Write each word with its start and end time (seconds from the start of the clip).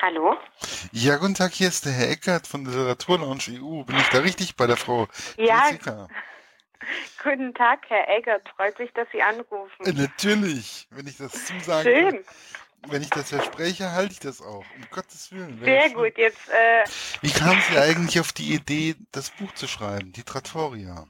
Hallo? 0.00 0.36
Ja, 0.92 1.16
guten 1.16 1.34
Tag, 1.34 1.52
hier 1.52 1.68
ist 1.68 1.84
der 1.86 1.92
Herr 1.92 2.10
Eckert 2.10 2.46
von 2.46 2.64
der 2.64 2.74
Literaturlaunch 2.74 3.48
EU. 3.50 3.82
Bin 3.84 3.96
ich 3.96 4.08
da 4.10 4.18
richtig 4.18 4.56
bei 4.56 4.66
der 4.66 4.76
Frau 4.76 5.08
Ja. 5.36 5.66
Jessica? 5.66 6.08
Guten 7.24 7.52
Tag, 7.54 7.80
Herr 7.88 8.08
Eggert. 8.16 8.48
Freut 8.54 8.78
mich, 8.78 8.92
dass 8.92 9.08
Sie 9.10 9.20
anrufen. 9.20 9.84
Äh, 9.84 9.92
natürlich, 9.92 10.86
wenn 10.90 11.06
ich 11.08 11.16
das 11.16 11.32
zusagen 11.46 11.82
Schön. 11.82 12.24
wenn 12.88 13.02
ich 13.02 13.10
das 13.10 13.30
verspreche, 13.30 13.90
halte 13.90 14.12
ich 14.12 14.20
das 14.20 14.40
auch. 14.40 14.64
Um 14.76 14.86
Gottes 14.92 15.32
Willen. 15.32 15.58
Sehr 15.64 15.90
gut. 15.90 16.16
Jetzt, 16.16 16.48
äh, 16.50 16.84
Wie 17.22 17.30
kamen 17.32 17.60
Sie 17.68 17.78
eigentlich 17.78 18.20
auf 18.20 18.32
die 18.32 18.54
Idee, 18.54 18.94
das 19.10 19.30
Buch 19.30 19.52
zu 19.54 19.66
schreiben, 19.66 20.12
die 20.12 20.22
Trattoria? 20.22 21.08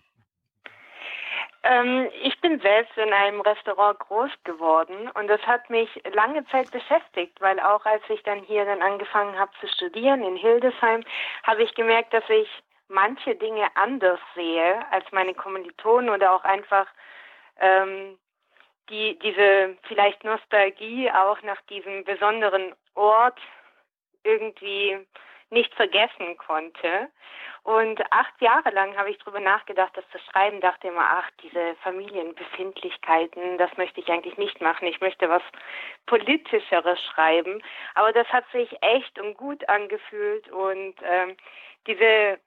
Ähm, 1.69 2.09
ich 2.23 2.41
bin 2.41 2.61
selbst 2.61 2.97
in 2.97 3.13
einem 3.13 3.41
Restaurant 3.41 3.99
groß 3.99 4.31
geworden 4.45 5.11
und 5.15 5.29
das 5.29 5.41
hat 5.43 5.69
mich 5.71 5.89
lange 6.15 6.47
Zeit 6.47 6.71
beschäftigt, 6.71 7.41
weil 7.41 7.59
auch 7.61 7.85
als 7.85 8.03
ich 8.09 8.23
dann 8.23 8.41
hier 8.41 8.65
dann 8.65 8.83
angefangen 8.83 9.39
habe 9.39 9.51
zu 9.61 9.69
studieren 9.69 10.23
in 10.23 10.37
Hildesheim, 10.37 11.03
habe 11.43 11.63
ich 11.63 11.75
gemerkt, 11.75 12.13
dass 12.13 12.29
ich 12.29 12.49
manche 12.89 13.35
Dinge 13.35 13.69
anders 13.75 14.21
sehe 14.35 14.85
als 14.93 15.05
meine 15.13 15.35
Kommilitonen 15.35 16.11
oder 16.11 16.33
auch 16.33 16.45
einfach 16.45 16.87
ähm, 17.61 18.19
die 18.89 19.19
diese 19.19 19.77
vielleicht 19.89 20.23
Nostalgie 20.25 21.11
auch 21.11 21.43
nach 21.43 21.61
diesem 21.63 22.05
besonderen 22.05 22.75
Ort 22.95 23.41
irgendwie 24.23 24.99
nicht 25.51 25.75
vergessen 25.75 26.37
konnte. 26.39 27.09
Und 27.67 28.01
acht 28.13 28.41
Jahre 28.41 28.71
lang 28.71 28.97
habe 28.97 29.11
ich 29.11 29.19
darüber 29.19 29.41
nachgedacht, 29.41 29.91
das 29.97 30.05
zu 30.13 30.21
schreiben, 30.31 30.61
dachte 30.61 30.87
immer, 30.87 31.03
ach, 31.03 31.29
diese 31.43 31.75
Familienbefindlichkeiten, 31.83 33.59
das 33.59 33.77
möchte 33.77 33.99
ich 33.99 34.09
eigentlich 34.09 34.39
nicht 34.39 34.61
machen. 34.61 34.87
Ich 34.87 35.01
möchte 35.01 35.29
was 35.29 35.43
Politischeres 36.07 37.03
schreiben. 37.03 37.61
Aber 37.95 38.13
das 38.13 38.29
hat 38.29 38.45
sich 38.53 38.71
echt 38.83 39.19
und 39.19 39.37
gut 39.37 39.69
angefühlt 39.69 40.49
und 40.53 40.95
ähm, 41.03 41.37
diese, 41.89 42.39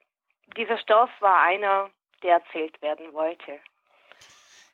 dieser 0.56 0.78
Stoff 0.78 1.10
war 1.20 1.42
einer, 1.42 1.90
der 2.22 2.36
erzählt 2.36 2.80
werden 2.80 3.12
wollte. 3.12 3.60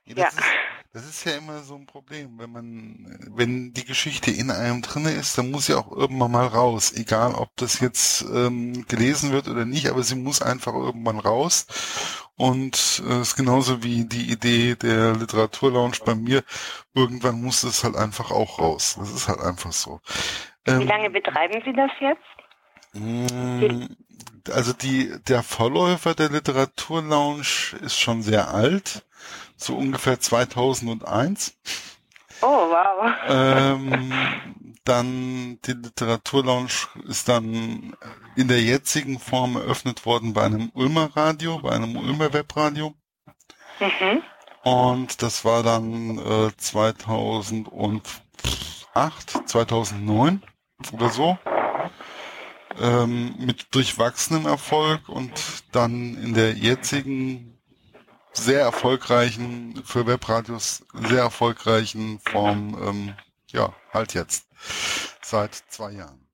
Ja, 0.04 0.14
das, 0.14 0.16
Ja. 0.16 0.28
Ist, 0.28 0.85
das 0.92 1.04
ist 1.06 1.24
ja 1.24 1.36
immer 1.36 1.62
so 1.62 1.74
ein 1.74 1.86
Problem, 1.86 2.38
wenn 2.38 2.50
man, 2.50 3.18
wenn 3.36 3.72
die 3.72 3.84
Geschichte 3.84 4.30
in 4.30 4.50
einem 4.50 4.82
drinne 4.82 5.10
ist, 5.12 5.36
dann 5.38 5.50
muss 5.50 5.66
sie 5.66 5.74
auch 5.74 5.92
irgendwann 5.92 6.30
mal 6.30 6.46
raus. 6.46 6.92
Egal, 6.94 7.34
ob 7.34 7.54
das 7.56 7.80
jetzt 7.80 8.22
ähm, 8.32 8.86
gelesen 8.86 9.32
wird 9.32 9.48
oder 9.48 9.64
nicht, 9.66 9.88
aber 9.88 10.02
sie 10.02 10.14
muss 10.16 10.42
einfach 10.42 10.74
irgendwann 10.74 11.18
raus. 11.18 11.66
Und 12.36 12.76
es 12.76 13.00
äh, 13.06 13.20
ist 13.20 13.36
genauso 13.36 13.82
wie 13.82 14.06
die 14.06 14.30
Idee 14.30 14.74
der 14.76 15.16
Literaturlounge 15.16 15.98
bei 16.04 16.14
mir. 16.14 16.42
Irgendwann 16.94 17.42
muss 17.42 17.62
es 17.62 17.84
halt 17.84 17.96
einfach 17.96 18.30
auch 18.30 18.58
raus. 18.60 18.96
Das 18.98 19.10
ist 19.12 19.28
halt 19.28 19.40
einfach 19.40 19.72
so. 19.72 20.00
Wie 20.66 20.84
Ähm, 20.84 20.84
lange 20.84 21.10
betreiben 21.10 21.60
Sie 21.64 21.72
das 21.72 21.90
jetzt? 22.00 22.22
Mm, 22.92 23.86
Also 24.52 24.72
die, 24.74 25.12
der 25.28 25.42
Vorläufer 25.44 26.14
der 26.14 26.30
Literaturlounge 26.30 27.42
ist 27.82 27.98
schon 27.98 28.22
sehr 28.22 28.50
alt, 28.54 29.05
so 29.56 29.76
ungefähr 29.76 30.20
2001. 30.20 31.56
Oh, 32.42 32.46
wow. 32.46 33.12
Ähm, 33.28 34.12
dann 34.84 35.58
die 35.64 35.72
Literaturlounge 35.72 36.68
ist 37.08 37.28
dann 37.28 37.96
in 38.36 38.48
der 38.48 38.62
jetzigen 38.62 39.18
Form 39.18 39.56
eröffnet 39.56 40.06
worden 40.06 40.32
bei 40.32 40.44
einem 40.44 40.70
Ulmer 40.74 41.10
Radio, 41.16 41.58
bei 41.58 41.70
einem 41.70 41.96
Ulmer 41.96 42.32
Webradio. 42.32 42.94
Mhm. 43.80 44.22
Und 44.62 45.22
das 45.22 45.44
war 45.44 45.62
dann 45.62 46.18
äh, 46.18 46.50
2008, 46.56 49.48
2009 49.48 50.42
oder 50.92 51.10
so. 51.10 51.38
Ähm, 52.78 53.34
mit 53.38 53.74
durchwachsenem 53.74 54.46
Erfolg 54.46 55.08
und 55.08 55.32
dann 55.72 56.14
in 56.16 56.34
der 56.34 56.52
jetzigen 56.52 57.55
sehr 58.36 58.60
erfolgreichen, 58.60 59.82
für 59.84 60.06
Webradios 60.06 60.86
sehr 60.92 61.22
erfolgreichen 61.22 62.20
Form, 62.20 62.76
ähm, 62.82 63.14
ja, 63.48 63.72
halt 63.92 64.14
jetzt. 64.14 64.46
Seit 65.22 65.54
zwei 65.54 65.90
Jahren. 65.90 66.26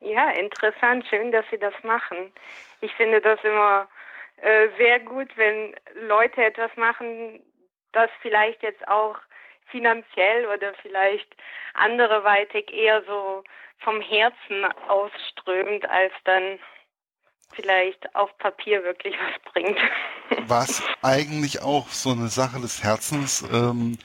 Ja, 0.00 0.30
interessant. 0.30 1.06
Schön, 1.08 1.32
dass 1.32 1.44
Sie 1.50 1.58
das 1.58 1.74
machen. 1.82 2.32
Ich 2.80 2.92
finde 2.94 3.20
das 3.20 3.38
immer 3.44 3.88
äh, 4.36 4.68
sehr 4.78 5.00
gut, 5.00 5.28
wenn 5.36 5.74
Leute 6.06 6.44
etwas 6.44 6.70
machen, 6.76 7.42
das 7.92 8.10
vielleicht 8.22 8.62
jetzt 8.62 8.86
auch 8.88 9.16
finanziell 9.66 10.46
oder 10.46 10.74
vielleicht 10.82 11.28
anderweitig 11.74 12.72
eher 12.72 13.02
so 13.04 13.44
vom 13.78 14.00
Herzen 14.00 14.64
ausströmt, 14.88 15.88
als 15.88 16.12
dann 16.24 16.58
vielleicht 17.52 18.14
auf 18.14 18.36
Papier 18.38 18.82
wirklich 18.84 19.14
was 19.14 19.52
bringt. 19.52 19.78
Was 20.46 20.82
eigentlich 21.02 21.62
auch 21.62 21.88
so 21.88 22.10
eine 22.10 22.28
Sache 22.28 22.60
des 22.60 22.82
Herzens, 22.82 23.44
ähm, 23.52 23.98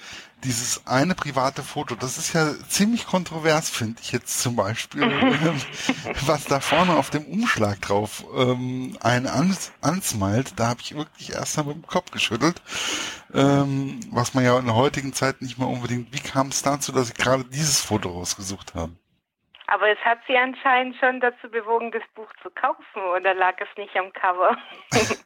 dieses 0.43 0.85
eine 0.85 1.15
private 1.15 1.63
Foto, 1.63 1.95
das 1.95 2.17
ist 2.17 2.33
ja 2.33 2.53
ziemlich 2.67 3.07
kontrovers, 3.07 3.69
finde 3.69 4.01
ich 4.01 4.11
jetzt 4.11 4.41
zum 4.41 4.55
Beispiel, 4.55 5.03
ähm, 5.03 5.61
was 6.25 6.45
da 6.45 6.59
vorne 6.59 6.95
auf 6.95 7.09
dem 7.09 7.25
Umschlag 7.25 7.81
drauf 7.81 8.25
ähm, 8.35 8.97
einen 9.01 9.27
ans 9.27 9.71
ansmalt, 9.81 10.53
da 10.57 10.67
habe 10.67 10.81
ich 10.81 10.95
wirklich 10.95 11.33
erst 11.33 11.57
mal 11.57 11.65
mit 11.65 11.75
dem 11.75 11.87
Kopf 11.87 12.11
geschüttelt, 12.11 12.61
ähm, 13.33 13.99
was 14.11 14.33
man 14.33 14.43
ja 14.43 14.57
in 14.59 14.65
der 14.65 14.75
heutigen 14.75 15.13
Zeit 15.13 15.41
nicht 15.41 15.57
mehr 15.57 15.67
unbedingt, 15.67 16.13
wie 16.13 16.19
kam 16.19 16.49
es 16.49 16.61
dazu, 16.61 16.91
dass 16.91 17.07
Sie 17.07 17.13
gerade 17.13 17.43
dieses 17.45 17.81
Foto 17.81 18.09
rausgesucht 18.09 18.75
haben? 18.75 18.99
Aber 19.67 19.89
es 19.89 19.99
hat 19.99 20.19
Sie 20.27 20.37
anscheinend 20.37 20.95
schon 20.97 21.19
dazu 21.19 21.49
bewogen, 21.49 21.91
das 21.91 22.03
Buch 22.13 22.29
zu 22.43 22.49
kaufen, 22.51 23.01
oder 23.17 23.33
lag 23.33 23.55
es 23.59 23.77
nicht 23.77 23.95
am 23.95 24.11
Cover? 24.13 24.57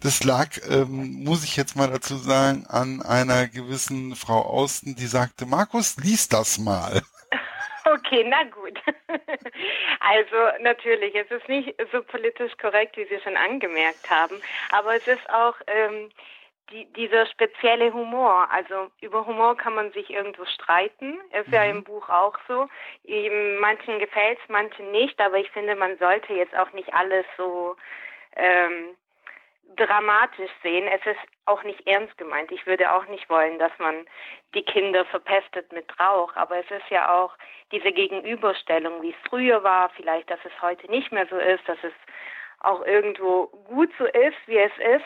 Das 0.00 0.22
lag, 0.22 0.48
ähm, 0.70 1.24
muss 1.24 1.44
ich 1.44 1.56
jetzt 1.56 1.76
mal 1.76 1.90
dazu 1.90 2.16
sagen, 2.16 2.66
an 2.68 3.02
einer 3.02 3.48
gewissen 3.48 4.16
Frau 4.16 4.40
Austen, 4.42 4.94
die 4.96 5.06
sagte, 5.06 5.46
Markus, 5.46 5.96
lies 5.96 6.28
das 6.28 6.58
mal. 6.58 7.02
Okay, 7.86 8.24
na 8.26 8.44
gut. 8.44 8.78
Also 10.00 10.36
natürlich, 10.62 11.14
es 11.14 11.30
ist 11.30 11.48
nicht 11.48 11.74
so 11.92 12.02
politisch 12.02 12.52
korrekt, 12.60 12.96
wie 12.96 13.04
Sie 13.04 13.20
schon 13.22 13.36
angemerkt 13.36 14.08
haben, 14.08 14.36
aber 14.70 14.96
es 14.96 15.06
ist 15.06 15.28
auch 15.30 15.54
ähm, 15.66 16.10
die, 16.70 16.86
dieser 16.92 17.26
spezielle 17.26 17.92
Humor. 17.92 18.48
Also 18.50 18.90
über 19.00 19.26
Humor 19.26 19.56
kann 19.56 19.74
man 19.74 19.92
sich 19.92 20.10
irgendwo 20.10 20.44
streiten. 20.46 21.20
Ist 21.32 21.52
ja 21.52 21.64
im 21.64 21.84
Buch 21.84 22.08
auch 22.08 22.38
so. 22.48 22.68
Manchen 23.60 23.98
gefällt 23.98 24.38
es, 24.42 24.48
manchen 24.48 24.90
nicht, 24.90 25.20
aber 25.20 25.38
ich 25.38 25.50
finde, 25.50 25.74
man 25.76 25.96
sollte 25.98 26.32
jetzt 26.34 26.56
auch 26.56 26.72
nicht 26.72 26.92
alles 26.94 27.26
so 27.36 27.76
ähm, 28.36 28.96
dramatisch 29.76 30.50
sehen. 30.62 30.88
Es 30.88 31.04
ist 31.06 31.20
auch 31.46 31.62
nicht 31.62 31.86
ernst 31.86 32.16
gemeint. 32.18 32.50
Ich 32.52 32.66
würde 32.66 32.92
auch 32.92 33.06
nicht 33.06 33.28
wollen, 33.28 33.58
dass 33.58 33.72
man 33.78 34.06
die 34.54 34.62
Kinder 34.62 35.04
verpestet 35.06 35.72
mit 35.72 35.88
Rauch. 36.00 36.34
Aber 36.36 36.58
es 36.58 36.70
ist 36.70 36.88
ja 36.90 37.14
auch 37.14 37.34
diese 37.72 37.92
Gegenüberstellung, 37.92 39.02
wie 39.02 39.10
es 39.10 39.28
früher 39.28 39.62
war, 39.62 39.90
vielleicht, 39.90 40.30
dass 40.30 40.40
es 40.44 40.62
heute 40.62 40.90
nicht 40.90 41.12
mehr 41.12 41.26
so 41.26 41.36
ist, 41.36 41.66
dass 41.68 41.78
es 41.82 41.92
auch 42.60 42.84
irgendwo 42.86 43.48
gut 43.68 43.90
so 43.98 44.06
ist, 44.06 44.36
wie 44.46 44.58
es 44.58 44.72
ist. 44.78 45.04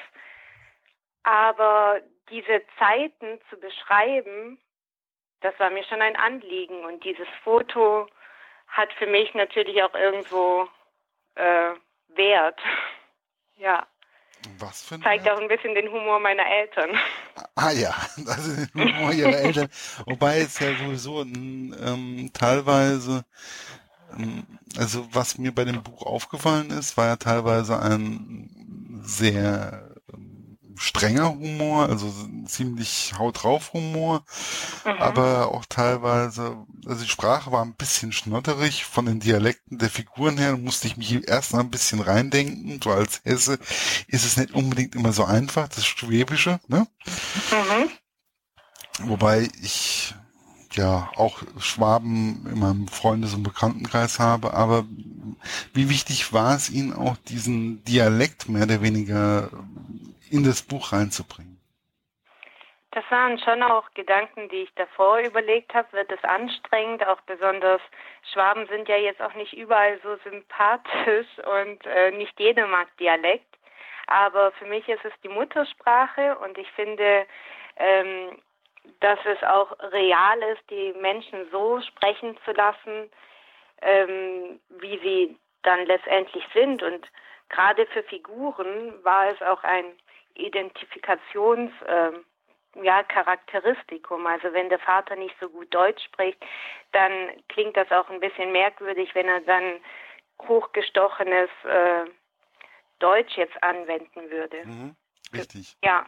Aber 1.22 2.00
diese 2.30 2.62
Zeiten 2.78 3.40
zu 3.50 3.58
beschreiben, 3.58 4.58
das 5.40 5.58
war 5.58 5.70
mir 5.70 5.84
schon 5.84 6.02
ein 6.02 6.16
Anliegen. 6.16 6.84
Und 6.84 7.04
dieses 7.04 7.28
Foto 7.44 8.08
hat 8.66 8.92
für 8.94 9.06
mich 9.06 9.34
natürlich 9.34 9.82
auch 9.82 9.94
irgendwo 9.94 10.68
äh, 11.34 11.72
Wert. 12.08 12.60
Ja, 13.60 13.88
Was 14.60 14.84
für 14.84 14.94
ein 14.94 15.02
zeigt 15.02 15.28
auch 15.28 15.40
ein 15.40 15.48
bisschen 15.48 15.74
den 15.74 15.90
Humor 15.90 16.20
meiner 16.20 16.46
Eltern. 16.46 16.96
Ah 17.56 17.72
ja, 17.72 17.90
also 18.28 18.54
den 18.54 18.72
Humor 18.72 19.12
ihrer 19.12 19.36
Eltern. 19.36 19.68
Wobei 20.06 20.38
es 20.38 20.60
ja 20.60 20.76
sowieso 20.76 21.22
ähm, 21.22 22.30
teilweise, 22.32 23.24
ähm, 24.16 24.46
also 24.78 25.08
was 25.12 25.38
mir 25.38 25.52
bei 25.52 25.64
dem 25.64 25.82
Buch 25.82 26.06
aufgefallen 26.06 26.70
ist, 26.70 26.96
war 26.96 27.06
ja 27.06 27.16
teilweise 27.16 27.82
ein 27.82 28.48
sehr 29.02 29.87
strenger 30.78 31.30
Humor, 31.30 31.88
also 31.88 32.12
ziemlich 32.46 33.14
haut 33.18 33.42
drauf 33.42 33.72
Humor, 33.72 34.24
aber 34.84 35.52
auch 35.52 35.64
teilweise, 35.66 36.56
also 36.86 37.02
die 37.02 37.10
Sprache 37.10 37.52
war 37.52 37.64
ein 37.64 37.74
bisschen 37.74 38.12
schnotterig 38.12 38.84
von 38.84 39.06
den 39.06 39.20
Dialekten 39.20 39.78
der 39.78 39.90
Figuren 39.90 40.38
her, 40.38 40.56
musste 40.56 40.86
ich 40.86 40.96
mich 40.96 41.28
erst 41.28 41.52
mal 41.52 41.60
ein 41.60 41.70
bisschen 41.70 42.00
reindenken, 42.00 42.80
so 42.82 42.90
als 42.90 43.20
Hesse 43.24 43.58
ist 44.06 44.24
es 44.24 44.36
nicht 44.36 44.52
unbedingt 44.52 44.94
immer 44.94 45.12
so 45.12 45.24
einfach, 45.24 45.68
das 45.68 45.84
Schwäbische, 45.86 46.60
ne? 46.68 46.86
Mhm. 47.50 47.90
Wobei 49.08 49.48
ich 49.62 50.14
ja 50.74 51.10
auch 51.16 51.42
Schwaben 51.58 52.46
in 52.50 52.58
meinem 52.58 52.88
Freundes- 52.88 53.34
und 53.34 53.42
Bekanntenkreis 53.42 54.18
habe, 54.18 54.54
aber 54.54 54.84
wie 55.72 55.88
wichtig 55.88 56.32
war 56.32 56.54
es 56.54 56.70
Ihnen 56.70 56.92
auch, 56.92 57.16
diesen 57.28 57.84
Dialekt 57.84 58.48
mehr 58.48 58.64
oder 58.64 58.82
weniger 58.82 59.50
in 60.30 60.44
das 60.44 60.62
Buch 60.62 60.92
reinzubringen? 60.92 61.58
Das 62.92 63.04
waren 63.10 63.38
schon 63.38 63.62
auch 63.62 63.90
Gedanken, 63.94 64.48
die 64.48 64.62
ich 64.62 64.74
davor 64.74 65.18
überlegt 65.18 65.74
habe. 65.74 65.92
Wird 65.92 66.10
es 66.10 66.24
anstrengend? 66.24 67.06
Auch 67.06 67.20
besonders 67.22 67.82
Schwaben 68.32 68.66
sind 68.66 68.88
ja 68.88 68.96
jetzt 68.96 69.20
auch 69.20 69.34
nicht 69.34 69.52
überall 69.52 70.00
so 70.02 70.16
sympathisch 70.24 71.28
und 71.60 71.84
äh, 71.86 72.10
nicht 72.12 72.38
jeder 72.40 72.66
mag 72.66 72.88
Dialekt. 72.96 73.56
Aber 74.06 74.52
für 74.52 74.64
mich 74.64 74.88
ist 74.88 75.04
es 75.04 75.12
die 75.22 75.28
Muttersprache 75.28 76.38
und 76.38 76.56
ich 76.56 76.70
finde, 76.72 77.26
ähm, 77.76 78.40
dass 79.00 79.18
es 79.26 79.42
auch 79.42 79.70
real 79.92 80.42
ist, 80.54 80.62
die 80.70 80.94
Menschen 80.98 81.46
so 81.52 81.80
sprechen 81.82 82.38
zu 82.44 82.52
lassen, 82.52 83.10
ähm, 83.82 84.60
wie 84.80 84.98
sie 84.98 85.36
dann 85.62 85.84
letztendlich 85.84 86.44
sind. 86.54 86.82
Und 86.82 87.06
gerade 87.50 87.84
für 87.86 88.02
Figuren 88.04 89.04
war 89.04 89.28
es 89.30 89.42
auch 89.42 89.62
ein 89.62 89.84
Identifikations, 90.38 91.70
äh, 91.86 92.12
ja, 92.82 93.02
Charakteristikum. 93.02 94.26
Also 94.26 94.52
wenn 94.52 94.68
der 94.68 94.78
Vater 94.78 95.16
nicht 95.16 95.34
so 95.40 95.48
gut 95.48 95.72
Deutsch 95.74 96.02
spricht, 96.04 96.38
dann 96.92 97.12
klingt 97.48 97.76
das 97.76 97.90
auch 97.90 98.08
ein 98.10 98.20
bisschen 98.20 98.52
merkwürdig, 98.52 99.14
wenn 99.14 99.28
er 99.28 99.40
dann 99.40 99.80
hochgestochenes 100.42 101.50
äh, 101.64 102.04
Deutsch 102.98 103.36
jetzt 103.36 103.62
anwenden 103.62 104.30
würde. 104.30 104.64
Mhm, 104.64 104.96
richtig. 105.32 105.76
Ja, 105.84 106.06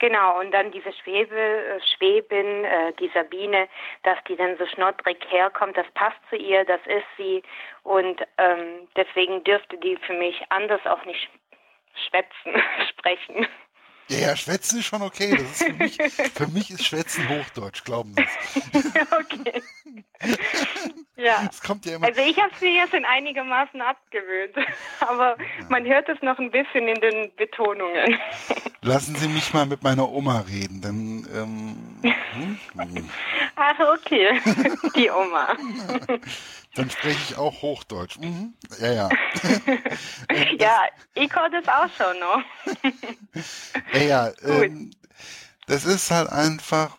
Genau, 0.00 0.38
und 0.38 0.52
dann 0.52 0.70
diese 0.70 0.92
Schwebe, 0.92 1.36
äh, 1.36 1.80
Schwebin, 1.96 2.64
äh, 2.64 2.92
die 3.00 3.10
Sabine, 3.12 3.68
dass 4.04 4.16
die 4.28 4.36
dann 4.36 4.56
so 4.56 4.64
schnottrig 4.66 5.18
herkommt, 5.28 5.76
das 5.76 5.90
passt 5.94 6.18
zu 6.30 6.36
ihr, 6.36 6.64
das 6.64 6.80
ist 6.86 7.06
sie. 7.16 7.42
Und 7.82 8.22
ähm, 8.38 8.88
deswegen 8.96 9.42
dürfte 9.42 9.76
die 9.78 9.96
für 9.96 10.12
mich 10.12 10.40
anders 10.50 10.84
auch 10.86 11.04
nicht 11.04 11.28
schwätzen, 12.08 12.62
sprechen. 12.90 13.46
Ja, 14.10 14.18
ja, 14.18 14.36
Schwätzen 14.36 14.78
ist 14.78 14.86
schon 14.86 15.02
okay. 15.02 15.32
Das 15.32 15.42
ist 15.42 15.64
für, 15.64 15.72
mich, 15.74 15.98
für 16.34 16.46
mich 16.46 16.70
ist 16.70 16.86
Schwätzen 16.86 17.28
Hochdeutsch, 17.28 17.84
glauben 17.84 18.14
Sie 18.14 18.22
es. 18.22 18.86
okay. 19.12 19.62
Ja. 21.16 21.46
Es 21.50 21.60
kommt 21.60 21.84
ja 21.84 21.96
immer. 21.96 22.06
Also 22.06 22.20
ich 22.20 22.38
habe 22.38 22.52
sie 22.60 22.74
jetzt 22.74 22.94
in 22.94 23.04
einigermaßen 23.04 23.82
abgewöhnt, 23.82 24.54
aber 25.00 25.36
ja. 25.38 25.66
man 25.68 25.84
hört 25.84 26.08
es 26.08 26.22
noch 26.22 26.38
ein 26.38 26.50
bisschen 26.50 26.88
in 26.88 27.00
den 27.00 27.34
Betonungen. 27.36 28.18
Lassen 28.80 29.16
Sie 29.16 29.28
mich 29.28 29.52
mal 29.52 29.66
mit 29.66 29.82
meiner 29.82 30.08
Oma 30.08 30.44
reden, 30.48 30.80
denn 30.80 31.28
ähm, 31.34 31.98
hm? 32.32 33.10
Ach, 33.56 33.78
okay. 33.98 34.40
Die 34.94 35.10
Oma. 35.10 35.56
Dann 36.74 36.90
spreche 36.90 37.18
ich 37.28 37.36
auch 37.36 37.62
Hochdeutsch. 37.62 38.18
Mhm. 38.18 38.54
Ja, 38.80 38.92
ja. 38.92 39.08
ja, 40.58 40.82
ich 41.14 41.30
konnte 41.30 41.58
es 41.58 41.68
auch 41.68 41.88
schon 41.96 42.18
noch. 42.20 42.42
ja, 43.94 44.00
ja. 44.00 44.32
Ähm, 44.42 44.90
das 45.66 45.84
ist 45.84 46.10
halt 46.10 46.30
einfach, 46.30 46.96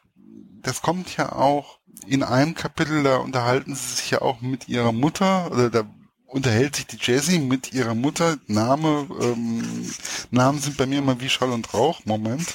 das 0.61 0.81
kommt 0.81 1.15
ja 1.17 1.31
auch 1.31 1.79
in 2.05 2.23
einem 2.23 2.55
Kapitel, 2.55 3.03
da 3.03 3.17
unterhalten 3.17 3.75
sie 3.75 3.95
sich 3.95 4.11
ja 4.11 4.21
auch 4.21 4.41
mit 4.41 4.67
ihrer 4.67 4.91
Mutter, 4.91 5.51
oder 5.51 5.69
da 5.69 5.83
unterhält 6.29 6.75
sich 6.75 6.87
die 6.87 6.97
Jessie 6.97 7.39
mit 7.39 7.73
ihrer 7.73 7.95
Mutter. 7.95 8.37
Name, 8.47 9.07
ähm, 9.21 9.91
Namen 10.31 10.59
sind 10.59 10.77
bei 10.77 10.85
mir 10.85 10.99
immer 10.99 11.19
wie 11.19 11.29
Schall 11.29 11.51
und 11.51 11.73
Rauch. 11.73 12.01
Moment. 12.05 12.47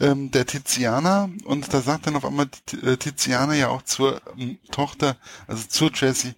Ähm, 0.00 0.30
der 0.30 0.46
Tiziana 0.46 1.28
und 1.44 1.72
da 1.72 1.80
sagt 1.80 2.06
dann 2.06 2.16
auf 2.16 2.24
einmal 2.24 2.48
äh, 2.82 2.96
Tiziana 2.96 3.54
ja 3.54 3.68
auch 3.68 3.82
zur 3.82 4.20
ähm, 4.38 4.58
Tochter, 4.70 5.16
also 5.46 5.66
zur 5.68 5.90
Jessie, 5.92 6.34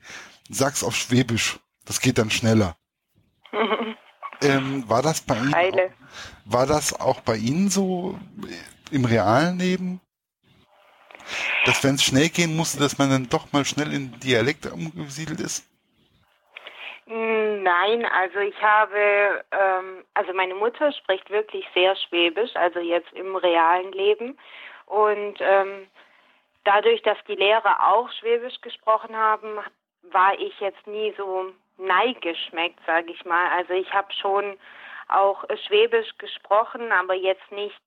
sag's 0.49 0.83
auf 0.83 0.97
Schwäbisch. 0.97 1.61
Das 1.85 2.01
geht 2.01 2.19
dann 2.19 2.31
schneller. 2.31 2.77
ähm, 4.43 4.89
war 4.89 5.03
das 5.03 5.21
bei 5.21 5.37
Ihnen? 5.37 5.55
Auch, 5.55 5.91
war 6.45 6.67
das 6.67 6.93
auch 6.99 7.21
bei 7.21 7.37
Ihnen 7.37 7.71
so 7.71 8.19
im 8.91 9.05
realen 9.05 9.59
Leben? 9.59 10.01
Dass 11.65 11.83
wenn 11.83 11.95
es 11.95 12.05
schnell 12.05 12.29
gehen 12.29 12.57
musste, 12.57 12.79
dass 12.79 12.99
man 12.99 13.11
dann 13.11 13.29
doch 13.29 13.53
mal 13.53 13.65
schnell 13.65 13.93
in 13.93 14.19
Dialekt 14.21 14.67
umgesiedelt 14.67 15.41
ist? 15.41 15.65
Nein, 17.07 18.07
also 18.07 18.39
ich 18.39 18.61
habe, 18.63 19.45
ähm, 19.51 20.05
also 20.15 20.33
meine 20.33 20.55
Mutter 20.55 20.91
spricht 20.93 21.29
wirklich 21.31 21.67
sehr 21.75 21.95
Schwäbisch, 21.97 22.55
also 22.57 22.81
jetzt 22.81 23.13
im 23.13 23.37
realen 23.37 23.93
Leben. 23.93 24.39
Und 24.87 25.37
ähm, 25.41 25.87
dadurch, 26.65 27.03
dass 27.03 27.19
die 27.29 27.35
Lehrer 27.35 27.93
auch 27.93 28.11
Schwäbisch 28.13 28.59
gesprochen 28.63 29.15
haben, 29.17 29.59
war 30.13 30.39
ich 30.39 30.59
jetzt 30.61 30.87
nie 30.87 31.13
so 31.17 31.53
neigeschmeckt, 31.77 32.81
sage 32.87 33.13
ich 33.13 33.25
mal. 33.25 33.51
Also 33.53 33.75
ich 33.75 33.93
habe 33.93 34.13
schon 34.15 34.59
auch 35.09 35.45
Schwäbisch 35.67 36.17
gesprochen, 36.17 36.91
aber 36.91 37.15
jetzt 37.15 37.51
nicht 37.53 37.83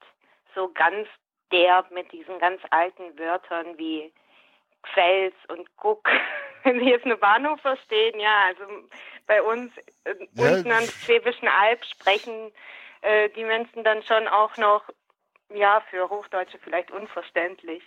so 0.53 0.69
ganz 0.73 1.07
derb 1.51 1.89
mit 1.91 2.11
diesen 2.11 2.37
ganz 2.39 2.61
alten 2.69 3.17
Wörtern 3.17 3.77
wie 3.77 4.11
Fels 4.93 5.35
und 5.47 5.67
Guck. 5.77 6.07
Wenn 6.63 6.79
Sie 6.79 6.89
jetzt 6.89 7.05
eine 7.05 7.17
Bahnhof 7.17 7.61
verstehen, 7.61 8.19
ja, 8.19 8.45
also 8.47 8.63
bei 9.25 9.41
uns 9.41 9.71
äh, 10.03 10.15
ja. 10.33 10.49
unten 10.49 10.71
an 10.71 10.83
Schwäbischen 10.83 11.47
Alb 11.47 11.83
sprechen 11.85 12.51
äh, 13.01 13.29
die 13.29 13.43
Menschen 13.43 13.83
dann 13.83 14.03
schon 14.03 14.27
auch 14.27 14.55
noch, 14.57 14.83
ja, 15.53 15.81
für 15.89 16.09
Hochdeutsche 16.09 16.59
vielleicht 16.59 16.91
unverständlich. 16.91 17.83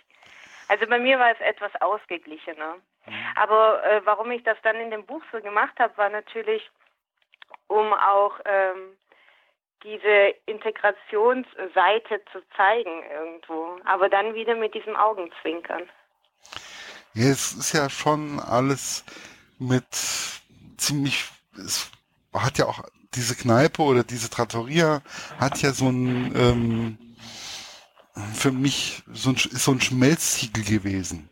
Also 0.69 0.87
bei 0.87 0.99
mir 0.99 1.19
war 1.19 1.33
es 1.33 1.41
etwas 1.41 1.73
ausgeglichener. 1.81 2.77
Mhm. 3.07 3.15
Aber 3.37 3.85
äh, 3.85 4.01
warum 4.05 4.31
ich 4.31 4.43
das 4.45 4.57
dann 4.63 4.77
in 4.77 4.91
dem 4.91 5.05
Buch 5.05 5.23
so 5.33 5.41
gemacht 5.41 5.79
habe, 5.79 5.97
war 5.99 6.09
natürlich, 6.09 6.71
um 7.67 7.93
auch 7.93 8.39
ähm, 8.45 8.97
diese 9.83 10.35
Integrationsseite 10.47 12.23
zu 12.33 12.43
zeigen 12.57 13.03
irgendwo, 13.11 13.79
aber 13.85 14.09
dann 14.09 14.35
wieder 14.35 14.55
mit 14.55 14.75
diesem 14.75 14.97
Augenzwinkern. 14.97 15.89
Ja, 17.15 17.27
es 17.27 17.53
ist 17.53 17.73
ja 17.73 17.91
schon 17.91 18.39
alles 18.39 19.05
mit 19.59 19.85
ziemlich, 20.77 21.25
es 21.57 21.91
hat 22.33 22.59
ja 22.59 22.67
auch 22.67 22.85
diese 23.15 23.35
Kneipe 23.35 23.83
oder 23.83 24.05
diese 24.05 24.31
Trattoria 24.31 25.03
hat 25.39 25.61
ja 25.63 25.73
so 25.73 25.89
ein, 25.89 26.33
ähm, 26.37 26.99
für 28.35 28.53
mich 28.53 29.03
so 29.13 29.31
ein, 29.31 29.35
ist 29.35 29.65
so 29.65 29.73
ein 29.73 29.81
Schmelztiegel 29.81 30.65
gewesen. 30.65 31.29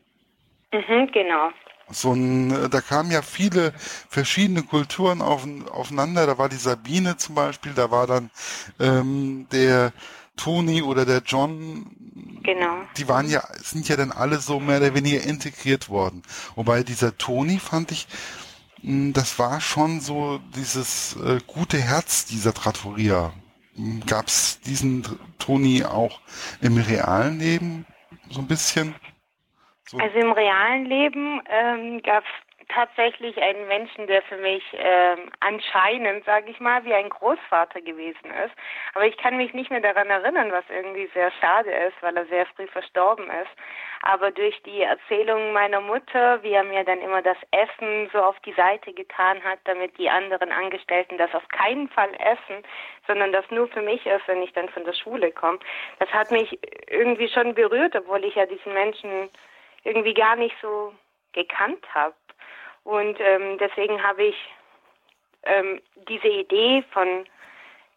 Mhm, 0.72 1.10
genau. 1.12 1.50
So 1.90 2.12
ein, 2.12 2.70
da 2.70 2.80
kamen 2.80 3.10
ja 3.10 3.22
viele 3.22 3.72
verschiedene 4.10 4.62
Kulturen 4.62 5.22
auf, 5.22 5.46
aufeinander. 5.70 6.26
Da 6.26 6.36
war 6.36 6.48
die 6.48 6.56
Sabine 6.56 7.16
zum 7.16 7.34
Beispiel, 7.34 7.72
da 7.72 7.90
war 7.90 8.06
dann 8.06 8.30
ähm, 8.78 9.46
der 9.50 9.92
Toni 10.38 10.82
oder 10.82 11.04
der 11.04 11.20
John, 11.26 12.40
genau. 12.42 12.82
die 12.96 13.08
waren 13.08 13.28
ja, 13.28 13.42
sind 13.56 13.88
ja 13.88 13.96
dann 13.96 14.12
alle 14.12 14.38
so 14.38 14.60
mehr 14.60 14.78
oder 14.78 14.94
weniger 14.94 15.22
integriert 15.22 15.90
worden. 15.90 16.22
Wobei 16.54 16.82
dieser 16.82 17.18
Toni 17.18 17.58
fand 17.58 17.92
ich, 17.92 18.06
hm, 18.80 19.12
das 19.12 19.38
war 19.38 19.60
schon 19.60 20.00
so 20.00 20.40
dieses 20.56 21.16
äh, 21.16 21.40
gute 21.46 21.76
Herz 21.76 22.24
dieser 22.24 22.54
Trattoria. 22.54 23.32
Hm, 23.74 24.02
Gab 24.06 24.28
es 24.28 24.60
diesen 24.60 25.04
Toni 25.38 25.84
auch 25.84 26.20
im 26.62 26.78
realen 26.78 27.38
Leben 27.38 27.86
so 28.30 28.40
ein 28.40 28.46
bisschen? 28.46 28.94
So. 29.86 29.98
Also 29.98 30.18
im 30.18 30.32
realen 30.32 30.84
Leben 30.84 31.40
ähm, 31.50 32.00
gab 32.02 32.22
es 32.22 32.47
tatsächlich 32.68 33.40
einen 33.42 33.66
Menschen, 33.66 34.06
der 34.06 34.22
für 34.22 34.36
mich 34.36 34.62
ähm, 34.74 35.30
anscheinend, 35.40 36.24
sage 36.24 36.50
ich 36.50 36.60
mal, 36.60 36.84
wie 36.84 36.94
ein 36.94 37.08
Großvater 37.08 37.80
gewesen 37.80 38.30
ist. 38.44 38.54
Aber 38.94 39.06
ich 39.06 39.16
kann 39.16 39.36
mich 39.36 39.52
nicht 39.54 39.70
mehr 39.70 39.80
daran 39.80 40.08
erinnern, 40.08 40.52
was 40.52 40.64
irgendwie 40.68 41.08
sehr 41.14 41.30
schade 41.40 41.70
ist, 41.70 41.94
weil 42.02 42.16
er 42.16 42.26
sehr 42.26 42.46
früh 42.46 42.66
verstorben 42.66 43.26
ist. 43.26 43.50
Aber 44.02 44.30
durch 44.30 44.60
die 44.62 44.82
Erzählung 44.82 45.52
meiner 45.52 45.80
Mutter, 45.80 46.42
wie 46.42 46.52
er 46.52 46.64
mir 46.64 46.84
dann 46.84 47.00
immer 47.00 47.22
das 47.22 47.38
Essen 47.50 48.08
so 48.12 48.18
auf 48.18 48.38
die 48.40 48.52
Seite 48.52 48.92
getan 48.92 49.42
hat, 49.42 49.58
damit 49.64 49.96
die 49.98 50.08
anderen 50.08 50.52
Angestellten 50.52 51.18
das 51.18 51.34
auf 51.34 51.46
keinen 51.48 51.88
Fall 51.88 52.10
essen, 52.14 52.62
sondern 53.06 53.32
das 53.32 53.50
nur 53.50 53.68
für 53.68 53.82
mich 53.82 54.04
ist, 54.06 54.28
wenn 54.28 54.42
ich 54.42 54.52
dann 54.52 54.68
von 54.68 54.84
der 54.84 54.92
Schule 54.92 55.32
komme, 55.32 55.58
das 55.98 56.08
hat 56.10 56.30
mich 56.30 56.58
irgendwie 56.88 57.28
schon 57.28 57.54
berührt, 57.54 57.96
obwohl 57.96 58.24
ich 58.24 58.34
ja 58.34 58.46
diesen 58.46 58.72
Menschen 58.72 59.30
irgendwie 59.84 60.14
gar 60.14 60.36
nicht 60.36 60.54
so 60.60 60.92
gekannt 61.32 61.84
habe. 61.94 62.14
Und 62.88 63.20
ähm, 63.20 63.58
deswegen 63.58 64.02
habe 64.02 64.22
ich 64.22 64.36
ähm, 65.42 65.78
diese 66.08 66.28
Idee 66.28 66.82
von 66.90 67.26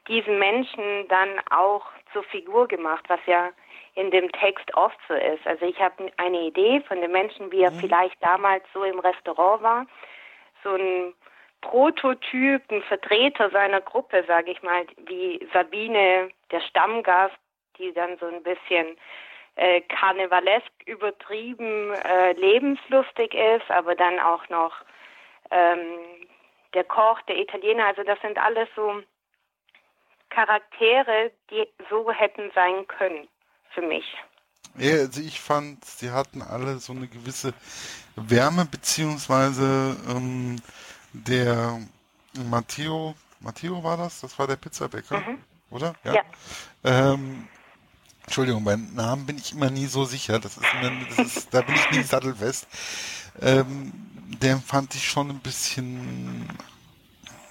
diesen 0.10 0.38
Menschen 0.38 1.08
dann 1.08 1.40
auch 1.50 1.86
zur 2.12 2.24
Figur 2.24 2.68
gemacht, 2.68 3.06
was 3.08 3.22
ja 3.26 3.52
in 3.96 4.12
dem 4.12 4.30
Text 4.34 4.70
oft 4.74 4.98
so 5.08 5.14
ist. 5.14 5.48
Also 5.48 5.66
ich 5.66 5.80
habe 5.80 6.12
eine 6.18 6.42
Idee 6.42 6.82
von 6.90 7.00
dem 7.00 7.14
Menschen, 7.14 7.50
wie 7.54 7.62
er 7.62 7.72
mhm. 7.72 7.80
vielleicht 7.80 8.22
damals 8.22 8.66
so 8.74 8.84
im 8.84 9.00
Restaurant 9.00 9.64
war, 9.64 9.86
so 10.62 10.76
ein 10.76 11.14
Prototyp, 11.62 12.62
ein 12.70 12.84
Vertreter 12.84 13.50
seiner 13.50 13.80
Gruppe, 13.80 14.26
sage 14.28 14.52
ich 14.52 14.62
mal, 14.62 14.86
wie 15.06 15.40
Sabine, 15.54 16.32
der 16.52 16.60
Stammgast, 16.60 17.38
die 17.78 17.94
dann 17.94 18.18
so 18.18 18.26
ein 18.26 18.44
bisschen 18.44 18.98
äh, 19.62 19.82
karnevalesk 19.82 20.72
übertrieben 20.88 21.94
äh, 21.94 22.32
lebenslustig 22.34 23.36
ist, 23.36 23.70
aber 23.70 23.94
dann 23.94 24.20
auch 24.20 24.50
noch 24.50 24.74
ähm, 25.52 26.26
der 26.74 26.84
Koch, 26.84 27.22
der 27.28 27.38
Italiener, 27.38 27.86
also 27.86 28.02
das 28.04 28.20
sind 28.22 28.40
alles 28.40 28.68
so 28.76 29.04
Charaktere, 30.32 31.32
die 31.52 31.68
so 31.92 32.12
hätten 32.12 32.50
sein 32.56 32.88
können 32.88 33.28
für 33.70 33.84
mich. 33.84 34.06
Ja, 34.78 34.94
also 34.94 35.22
ich 35.22 35.40
fand, 35.40 35.86
sie 35.86 36.10
hatten 36.10 36.42
alle 36.42 36.78
so 36.80 36.94
eine 36.94 37.08
gewisse 37.08 37.54
Wärme, 38.16 38.66
beziehungsweise 38.66 39.96
ähm, 40.10 40.56
der 41.14 41.78
Matteo, 42.50 43.14
Matteo 43.42 43.84
war 43.84 43.98
das? 43.98 44.22
Das 44.22 44.40
war 44.40 44.48
der 44.48 44.56
Pizzabäcker, 44.56 45.20
mhm. 45.20 45.44
oder? 45.70 45.94
Ja. 46.04 46.14
ja. 46.14 46.24
Ähm, 46.84 47.48
Entschuldigung, 48.32 48.64
beim 48.64 48.96
Namen 48.96 49.26
bin 49.26 49.38
ich 49.38 49.52
immer 49.52 49.70
nie 49.70 49.88
so 49.88 50.06
sicher. 50.06 50.40
Das 50.40 50.56
ist, 50.56 50.66
das 51.10 51.20
ist 51.20 51.54
da 51.54 51.60
bin 51.64 51.76
ich 51.76 51.92
nie 51.92 52.02
sattelfest. 52.02 52.66
Ähm, 53.42 53.92
den 54.42 54.62
fand 54.62 54.96
ich 54.96 55.06
schon 55.06 55.30
ein 55.32 55.42
bisschen, 55.42 56.48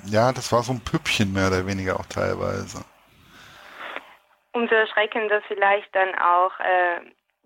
ja, 0.06 0.32
das 0.32 0.50
war 0.52 0.62
so 0.62 0.72
ein 0.72 0.80
Püppchen 0.80 1.34
mehr 1.34 1.49
oder 1.49 1.66
weniger 1.66 2.00
auch 2.00 2.06
teilweise. 2.06 2.82
Umso 4.52 4.75
erschreckender 4.75 5.42
vielleicht 5.49 5.94
dann 5.94 6.14
auch 6.14 6.58
äh, 6.60 7.00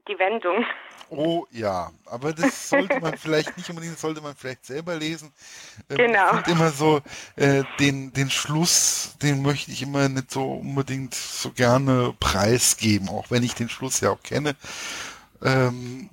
die 0.08 0.18
Wendung. 0.18 0.64
Oh 1.10 1.46
ja, 1.50 1.90
aber 2.06 2.32
das 2.32 2.70
sollte 2.70 2.98
man 3.00 3.16
vielleicht 3.18 3.56
nicht 3.56 3.68
unbedingt, 3.68 3.94
das 3.94 4.00
sollte 4.00 4.20
man 4.20 4.34
vielleicht 4.34 4.66
selber 4.66 4.96
lesen. 4.96 5.32
Ähm, 5.90 5.96
genau. 5.96 6.38
Ich 6.38 6.48
immer 6.48 6.70
so, 6.70 7.02
äh, 7.36 7.62
den, 7.78 8.12
den 8.12 8.30
Schluss, 8.30 9.16
den 9.22 9.42
möchte 9.42 9.70
ich 9.70 9.82
immer 9.82 10.08
nicht 10.08 10.30
so 10.30 10.54
unbedingt 10.54 11.14
so 11.14 11.50
gerne 11.50 12.14
preisgeben, 12.18 13.08
auch 13.08 13.30
wenn 13.30 13.42
ich 13.42 13.54
den 13.54 13.68
Schluss 13.68 14.00
ja 14.00 14.10
auch 14.10 14.22
kenne. 14.22 14.56
Ähm, 15.42 16.08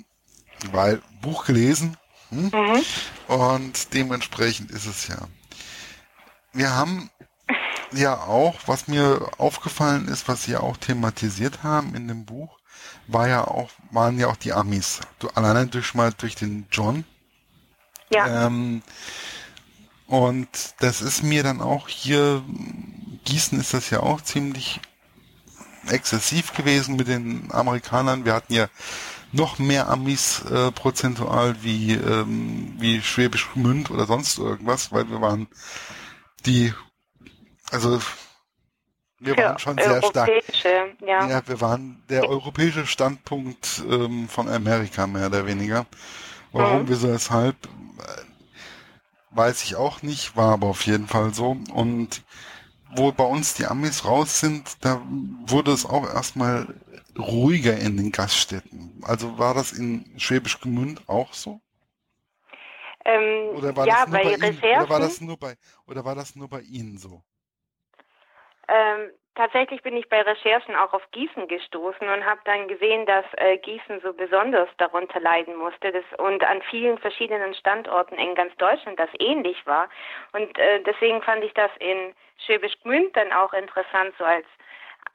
weil 0.72 1.02
Buch 1.22 1.46
gelesen 1.46 1.98
hm? 2.30 2.52
mhm. 2.54 2.84
und 3.28 3.94
dementsprechend 3.94 4.72
ist 4.72 4.86
es 4.86 5.08
ja. 5.08 5.18
Wir 6.54 6.76
haben 6.76 7.10
ja 7.94 8.18
auch, 8.18 8.56
was 8.68 8.88
mir 8.88 9.30
aufgefallen 9.38 10.08
ist, 10.08 10.28
was 10.28 10.44
Sie 10.44 10.56
auch 10.56 10.78
thematisiert 10.78 11.64
haben 11.64 11.96
in 11.96 12.08
dem 12.08 12.26
Buch, 12.26 12.61
war 13.14 13.28
ja 13.28 13.46
auch, 13.46 13.70
waren 13.92 14.20
ja 14.20 14.28
auch 14.28 14.36
die 14.36 14.54
Amis. 14.54 15.02
Du, 15.20 15.28
alleine 15.30 15.68
durch 15.68 15.94
mal 15.94 16.14
durch 16.18 16.36
den 16.36 16.68
John. 16.72 17.04
Ja. 18.10 18.48
Ähm, 18.48 18.82
und 20.08 20.50
das 20.80 21.02
ist 21.02 21.24
mir 21.24 21.44
dann 21.44 21.62
auch 21.62 21.88
hier, 21.88 22.44
Gießen 23.24 23.60
ist 23.60 23.74
das 23.74 23.90
ja 23.90 24.02
auch 24.02 24.22
ziemlich 24.22 24.82
exzessiv 25.88 26.54
gewesen 26.54 26.96
mit 26.96 27.08
den 27.08 27.50
Amerikanern. 27.52 28.26
Wir 28.26 28.34
hatten 28.34 28.54
ja 28.54 28.68
noch 29.32 29.60
mehr 29.60 29.90
Amis 29.90 30.42
äh, 30.42 30.72
prozentual 30.72 31.56
wie, 31.64 31.94
ähm, 31.94 32.76
wie 32.78 33.02
Schwäbisch 33.02 33.50
Gmünd 33.54 33.90
oder 33.90 34.06
sonst 34.06 34.38
irgendwas, 34.38 34.92
weil 34.92 35.10
wir 35.10 35.22
waren 35.22 35.48
die, 36.46 36.74
also 37.72 38.02
wir 39.22 39.38
waren 39.38 39.60
schon 39.60 39.78
sehr 39.78 40.02
stark. 40.02 40.30
Ja. 41.06 41.28
ja, 41.28 41.42
wir 41.48 41.62
waren 41.62 42.04
der 42.10 42.28
europäische 42.28 42.88
Standpunkt 42.88 43.84
ähm, 43.90 44.28
von 44.28 44.50
Amerika 44.50 45.06
mehr 45.08 45.28
oder 45.28 45.46
weniger. 45.46 45.86
Warum, 46.52 46.84
mhm. 46.84 46.90
wieso, 46.90 47.10
weshalb, 47.14 47.56
äh, 47.66 48.22
weiß 49.32 49.64
ich 49.64 49.76
auch 49.76 50.02
nicht, 50.02 50.36
war 50.36 50.54
aber 50.54 50.68
auf 50.68 50.86
jeden 50.86 51.08
Fall 51.08 51.34
so. 51.34 51.56
Und 51.74 52.24
wo 52.96 53.12
bei 53.12 53.24
uns 53.24 53.54
die 53.54 53.66
Amis 53.66 54.06
raus 54.06 54.40
sind, 54.40 54.84
da 54.84 55.02
wurde 55.46 55.72
es 55.72 55.86
auch 55.86 56.12
erstmal 56.12 56.68
ruhiger 57.18 57.78
in 57.78 57.98
den 57.98 58.12
Gaststätten. 58.12 59.02
Also 59.04 59.38
war 59.38 59.54
das 59.54 59.72
in 59.72 60.12
Schwäbisch 60.18 60.60
Gmünd 60.60 61.08
auch 61.08 61.34
so? 61.34 61.62
Ähm, 63.06 63.56
oder 63.56 63.76
war 63.76 63.88
ja, 63.88 64.06
das 64.06 64.10
nur 64.10 64.20
bei, 64.20 64.38
bei 64.38 64.50
Ihnen, 64.50 64.60
oder 64.60 64.90
war 64.90 65.00
das 65.00 65.22
nur 65.22 65.38
bei 65.38 65.58
oder 65.88 66.06
war 66.06 66.16
das 66.16 66.36
nur 66.36 66.48
bei 66.50 66.62
Ihnen 66.62 66.98
so? 66.98 67.24
Ähm, 68.72 69.12
tatsächlich 69.36 69.82
bin 69.82 69.98
ich 69.98 70.08
bei 70.08 70.22
Recherchen 70.22 70.76
auch 70.76 70.94
auf 70.94 71.04
Gießen 71.12 71.48
gestoßen 71.50 72.08
und 72.08 72.26
habe 72.26 72.40
dann 72.46 72.70
gesehen, 72.70 73.06
dass 73.06 73.26
äh, 73.38 73.58
Gießen 73.58 74.00
so 74.02 74.14
besonders 74.14 74.70
darunter 74.78 75.20
leiden 75.20 75.58
musste 75.58 75.92
das, 75.92 76.06
und 76.18 76.42
an 76.44 76.62
vielen 76.70 76.98
verschiedenen 76.98 77.54
Standorten 77.54 78.16
in 78.16 78.34
ganz 78.34 78.56
Deutschland 78.56 78.98
das 78.98 79.10
ähnlich 79.20 79.66
war. 79.66 79.90
Und 80.32 80.58
äh, 80.58 80.82
deswegen 80.84 81.22
fand 81.22 81.44
ich 81.44 81.54
das 81.54 81.72
in 81.80 82.14
Schwäbisch 82.46 82.80
Gmünd 82.82 83.16
dann 83.16 83.34
auch 83.34 83.54
interessant, 83.54 84.14
so 84.18 84.24
als 84.24 84.46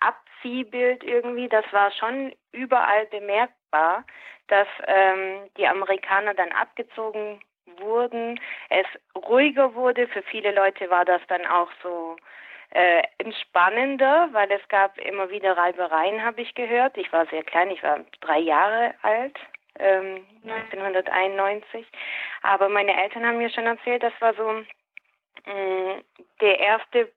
Abziehbild 0.00 1.02
irgendwie. 1.02 1.48
Das 1.48 1.64
war 1.72 1.90
schon 1.92 2.34
überall 2.52 3.06
bemerkbar, 3.06 4.04
dass 4.48 4.68
ähm, 4.86 5.48
die 5.56 5.66
Amerikaner 5.66 6.34
dann 6.34 6.52
abgezogen 6.52 7.40
wurden, 7.78 8.38
es 8.68 8.86
ruhiger 9.16 9.74
wurde. 9.74 10.06
Für 10.08 10.22
viele 10.22 10.52
Leute 10.52 10.90
war 10.90 11.04
das 11.04 11.20
dann 11.28 11.46
auch 11.46 11.70
so 11.82 12.16
äh, 12.70 13.02
entspannender, 13.18 14.28
weil 14.32 14.50
es 14.50 14.66
gab 14.68 14.98
immer 14.98 15.30
wieder 15.30 15.56
Reibereien, 15.56 16.22
habe 16.22 16.42
ich 16.42 16.54
gehört. 16.54 16.96
Ich 16.96 17.12
war 17.12 17.26
sehr 17.26 17.42
klein, 17.42 17.70
ich 17.70 17.82
war 17.82 18.00
drei 18.20 18.38
Jahre 18.38 18.94
alt, 19.02 19.36
ähm, 19.78 20.26
1991. 20.44 21.86
Aber 22.42 22.68
meine 22.68 23.00
Eltern 23.02 23.24
haben 23.24 23.38
mir 23.38 23.50
schon 23.50 23.66
erzählt, 23.66 24.02
das 24.02 24.12
war 24.20 24.34
so 24.34 24.52
mh, 24.52 24.64
mm, 25.46 26.04
der 26.40 26.58
erste 26.58 27.12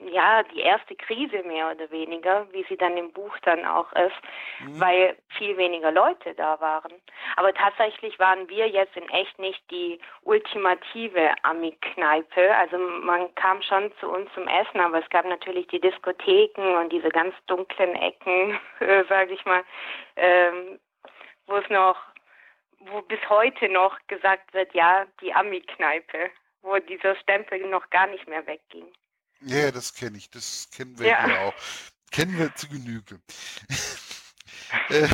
ja, 0.00 0.42
die 0.42 0.60
erste 0.60 0.96
Krise 0.96 1.42
mehr 1.44 1.70
oder 1.70 1.90
weniger, 1.90 2.46
wie 2.52 2.64
sie 2.68 2.76
dann 2.76 2.96
im 2.96 3.12
Buch 3.12 3.36
dann 3.42 3.64
auch 3.64 3.90
ist, 3.92 4.16
mhm. 4.60 4.80
weil 4.80 5.16
viel 5.38 5.56
weniger 5.56 5.92
Leute 5.92 6.34
da 6.34 6.60
waren. 6.60 6.92
Aber 7.36 7.52
tatsächlich 7.54 8.18
waren 8.18 8.48
wir 8.48 8.68
jetzt 8.68 8.96
in 8.96 9.08
echt 9.10 9.38
nicht 9.38 9.62
die 9.70 10.00
ultimative 10.22 11.34
Ami-Kneipe. 11.42 12.54
Also 12.56 12.78
man 12.78 13.34
kam 13.36 13.62
schon 13.62 13.92
zu 14.00 14.08
uns 14.08 14.32
zum 14.34 14.48
Essen, 14.48 14.80
aber 14.80 15.02
es 15.02 15.08
gab 15.10 15.24
natürlich 15.24 15.66
die 15.68 15.80
Diskotheken 15.80 16.76
und 16.78 16.92
diese 16.92 17.08
ganz 17.08 17.34
dunklen 17.46 17.94
Ecken, 17.94 18.58
äh, 18.80 19.04
sage 19.08 19.34
ich 19.34 19.44
mal, 19.44 19.62
ähm, 20.16 20.78
wo 21.46 21.56
es 21.56 21.68
noch, 21.68 21.96
wo 22.80 23.00
bis 23.02 23.20
heute 23.28 23.68
noch 23.68 23.96
gesagt 24.08 24.52
wird, 24.54 24.74
ja, 24.74 25.06
die 25.20 25.32
Ami-Kneipe, 25.32 26.30
wo 26.62 26.78
dieser 26.78 27.14
Stempel 27.16 27.60
noch 27.68 27.88
gar 27.90 28.06
nicht 28.06 28.26
mehr 28.26 28.46
wegging. 28.46 28.90
Ja, 29.46 29.70
das 29.70 29.94
kenne 29.94 30.16
ich. 30.16 30.30
Das 30.30 30.68
kennen 30.74 30.98
wir 30.98 31.08
ja. 31.08 31.46
auch. 31.46 31.54
Kennen 32.10 32.38
wir 32.38 32.54
zu 32.54 32.68
Genüge. 32.68 33.20
äh, 34.90 35.08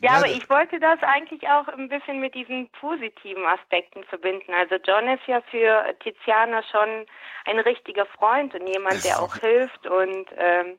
ja, 0.00 0.12
aber 0.12 0.28
ich 0.28 0.48
wollte 0.48 0.78
das 0.78 1.02
eigentlich 1.02 1.48
auch 1.48 1.66
ein 1.68 1.88
bisschen 1.88 2.20
mit 2.20 2.34
diesen 2.34 2.70
positiven 2.70 3.44
Aspekten 3.44 4.04
verbinden. 4.04 4.52
Also 4.54 4.76
John 4.76 5.08
ist 5.08 5.26
ja 5.26 5.40
für 5.50 5.94
Tiziana 6.00 6.62
schon 6.70 7.06
ein 7.46 7.58
richtiger 7.58 8.06
Freund 8.06 8.54
und 8.54 8.66
jemand, 8.68 9.04
der 9.04 9.20
auch 9.20 9.34
hilft 9.36 9.86
und 9.86 10.26
ähm, 10.36 10.78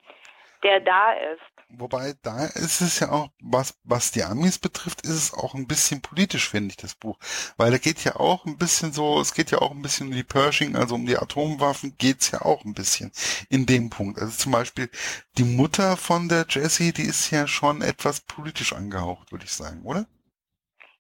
der 0.64 0.80
da 0.80 1.14
ist. 1.14 1.59
Wobei, 1.72 2.14
da 2.24 2.46
ist 2.46 2.82
es 2.82 3.00
ja 3.00 3.12
auch, 3.12 3.30
was, 3.42 3.80
was 3.84 4.12
die 4.12 4.24
Amis 4.24 4.58
betrifft, 4.58 5.02
ist 5.04 5.12
es 5.12 5.34
auch 5.34 5.54
ein 5.54 5.68
bisschen 5.68 6.02
politisch, 6.02 6.50
finde 6.50 6.72
ich, 6.72 6.78
das 6.78 6.96
Buch. 6.96 7.20
Weil 7.58 7.70
da 7.70 7.78
geht 7.78 8.04
ja 8.04 8.16
auch 8.16 8.46
ein 8.46 8.58
bisschen 8.58 8.92
so, 8.92 9.22
es 9.22 9.36
geht 9.36 9.52
ja 9.52 9.60
auch 9.60 9.70
ein 9.72 9.84
bisschen 9.84 10.08
um 10.08 10.14
die 10.14 10.24
Pershing, 10.24 10.76
also 10.76 10.96
um 10.96 11.06
die 11.06 11.18
Atomwaffen, 11.18 11.96
geht's 12.00 12.32
ja 12.32 12.42
auch 12.42 12.66
ein 12.66 12.74
bisschen 12.74 13.12
in 13.50 13.68
dem 13.68 13.92
Punkt. 13.92 14.20
Also 14.20 14.36
zum 14.36 14.52
Beispiel 14.52 14.90
die 15.38 15.44
Mutter 15.44 15.96
von 15.96 16.28
der 16.28 16.48
Jessie, 16.50 16.92
die 16.92 17.04
ist 17.04 17.30
ja 17.30 17.46
schon 17.46 17.84
etwas 17.84 18.22
politisch 18.22 18.74
angehaucht, 18.74 19.32
würde 19.32 19.46
ich 19.46 19.54
sagen, 19.54 19.84
oder? 19.86 20.06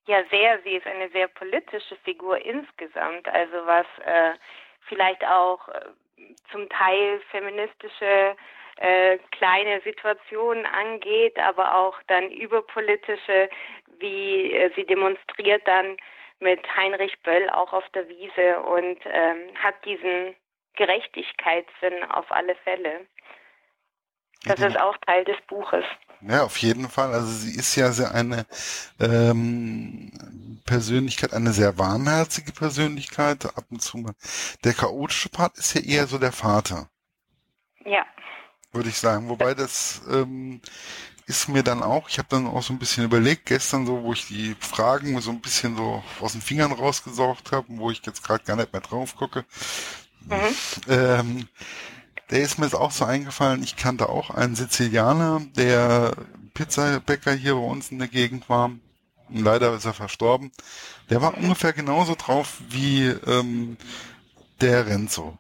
Ja, 0.06 0.24
sehr. 0.30 0.60
Sie 0.64 0.76
ist 0.76 0.86
eine 0.86 1.10
sehr 1.10 1.28
politische 1.30 1.96
Figur 2.04 2.38
insgesamt. 2.46 3.28
Also 3.28 3.58
was 3.66 3.88
äh, 4.06 4.34
vielleicht 4.88 5.24
auch 5.26 5.68
äh, 5.70 5.82
zum 6.52 6.70
Teil 6.70 7.22
feministische 7.32 8.36
äh, 8.80 9.18
kleine 9.32 9.82
Situationen 9.82 10.66
angeht, 10.66 11.38
aber 11.38 11.76
auch 11.76 11.96
dann 12.08 12.32
überpolitische, 12.32 13.50
wie 14.00 14.54
äh, 14.54 14.72
sie 14.76 14.86
demonstriert 14.86 15.68
dann 15.68 15.98
mit 16.40 16.62
Heinrich 16.78 17.22
Böll 17.24 17.50
auch 17.50 17.74
auf 17.74 17.84
der 17.94 18.08
Wiese 18.08 18.62
und 18.62 19.00
ähm, 19.06 19.54
hat 19.62 19.76
diesen 19.84 20.34
Gerechtigkeitssinn 20.76 22.04
auf 22.10 22.32
alle 22.32 22.56
Fälle. 22.64 23.06
Das 24.46 24.62
ist 24.62 24.80
auch 24.80 24.96
Teil 25.06 25.26
des 25.26 25.36
Buches. 25.48 25.84
Ja, 26.22 26.44
auf 26.44 26.56
jeden 26.58 26.88
Fall. 26.88 27.12
Also 27.12 27.28
sie 27.28 27.60
ist 27.60 27.76
ja 27.76 27.92
sehr 27.92 28.16
eine 28.16 28.46
ähm, 29.02 30.62
Persönlichkeit, 30.66 31.34
eine 31.34 31.52
sehr 31.52 31.78
warmherzige 31.78 32.54
Persönlichkeit. 32.54 33.46
Ab 33.46 33.66
und 33.70 33.82
zu 33.82 33.98
mal. 33.98 34.14
Der 34.64 34.72
chaotische 34.72 35.28
Part 35.28 35.58
ist 35.58 35.74
ja 35.74 35.82
eher 35.82 36.08
so 36.08 36.18
der 36.18 36.32
Vater. 36.32 36.88
Ja 37.84 38.06
würde 38.72 38.90
ich 38.90 38.98
sagen. 38.98 39.30
Wobei 39.30 39.54
das 39.54 40.02
ähm, 40.10 40.62
ist 41.26 41.48
mir 41.48 41.64
dann 41.64 41.84
auch, 41.84 42.10
ich 42.10 42.18
habe 42.18 42.28
dann 42.30 42.48
auch 42.48 42.64
so 42.64 42.74
ein 42.74 42.80
bisschen 42.80 43.04
überlegt, 43.04 43.46
gestern 43.46 43.86
so, 43.86 44.04
wo 44.04 44.14
ich 44.14 44.28
die 44.28 44.56
Fragen 44.60 45.20
so 45.22 45.32
ein 45.32 45.42
bisschen 45.42 45.78
so 45.78 46.04
aus 46.20 46.32
den 46.32 46.42
Fingern 46.42 46.72
rausgesaugt 46.72 47.52
habe, 47.52 47.68
wo 47.70 47.92
ich 47.92 48.02
jetzt 48.06 48.24
gerade 48.24 48.44
gar 48.44 48.56
nicht 48.56 48.74
mehr 48.74 48.82
drauf 48.82 49.16
gucke. 49.16 49.46
Mhm. 50.26 50.56
Ähm, 50.88 51.48
der 52.32 52.42
ist 52.42 52.58
mir 52.58 52.66
jetzt 52.66 52.76
auch 52.76 52.92
so 52.92 53.06
eingefallen, 53.06 53.64
ich 53.64 53.76
kannte 53.76 54.10
auch 54.10 54.30
einen 54.30 54.56
Sizilianer, 54.56 55.42
der 55.56 56.16
Pizzabäcker 56.54 57.34
hier 57.34 57.56
bei 57.56 57.62
uns 57.62 57.92
in 57.92 58.00
der 58.00 58.08
Gegend 58.08 58.50
war. 58.50 58.66
Und 58.66 59.44
leider 59.44 59.76
ist 59.76 59.86
er 59.86 59.94
verstorben. 59.94 60.52
Der 61.10 61.22
war 61.22 61.38
ungefähr 61.38 61.74
genauso 61.74 62.16
drauf 62.16 62.58
wie 62.70 63.06
ähm, 63.06 63.78
der 64.60 64.88
Renzo. 64.88 65.38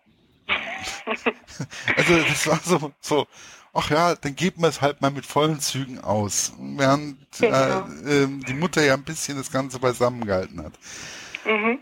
also 1.95 2.17
das 2.23 2.47
war 2.47 2.59
so, 2.63 2.91
so, 2.99 3.27
ach 3.73 3.89
ja, 3.89 4.15
dann 4.15 4.35
geben 4.35 4.61
wir 4.61 4.69
es 4.69 4.81
halt 4.81 5.01
mal 5.01 5.11
mit 5.11 5.25
vollen 5.25 5.59
Zügen 5.59 5.99
aus. 5.99 6.53
Während 6.57 7.17
genau. 7.37 7.87
äh, 8.05 8.23
äh, 8.23 8.27
die 8.47 8.53
Mutter 8.53 8.83
ja 8.83 8.93
ein 8.93 9.03
bisschen 9.03 9.37
das 9.37 9.51
Ganze 9.51 9.79
beisammengehalten 9.79 10.63
hat. 10.63 10.73
Mhm. 11.45 11.79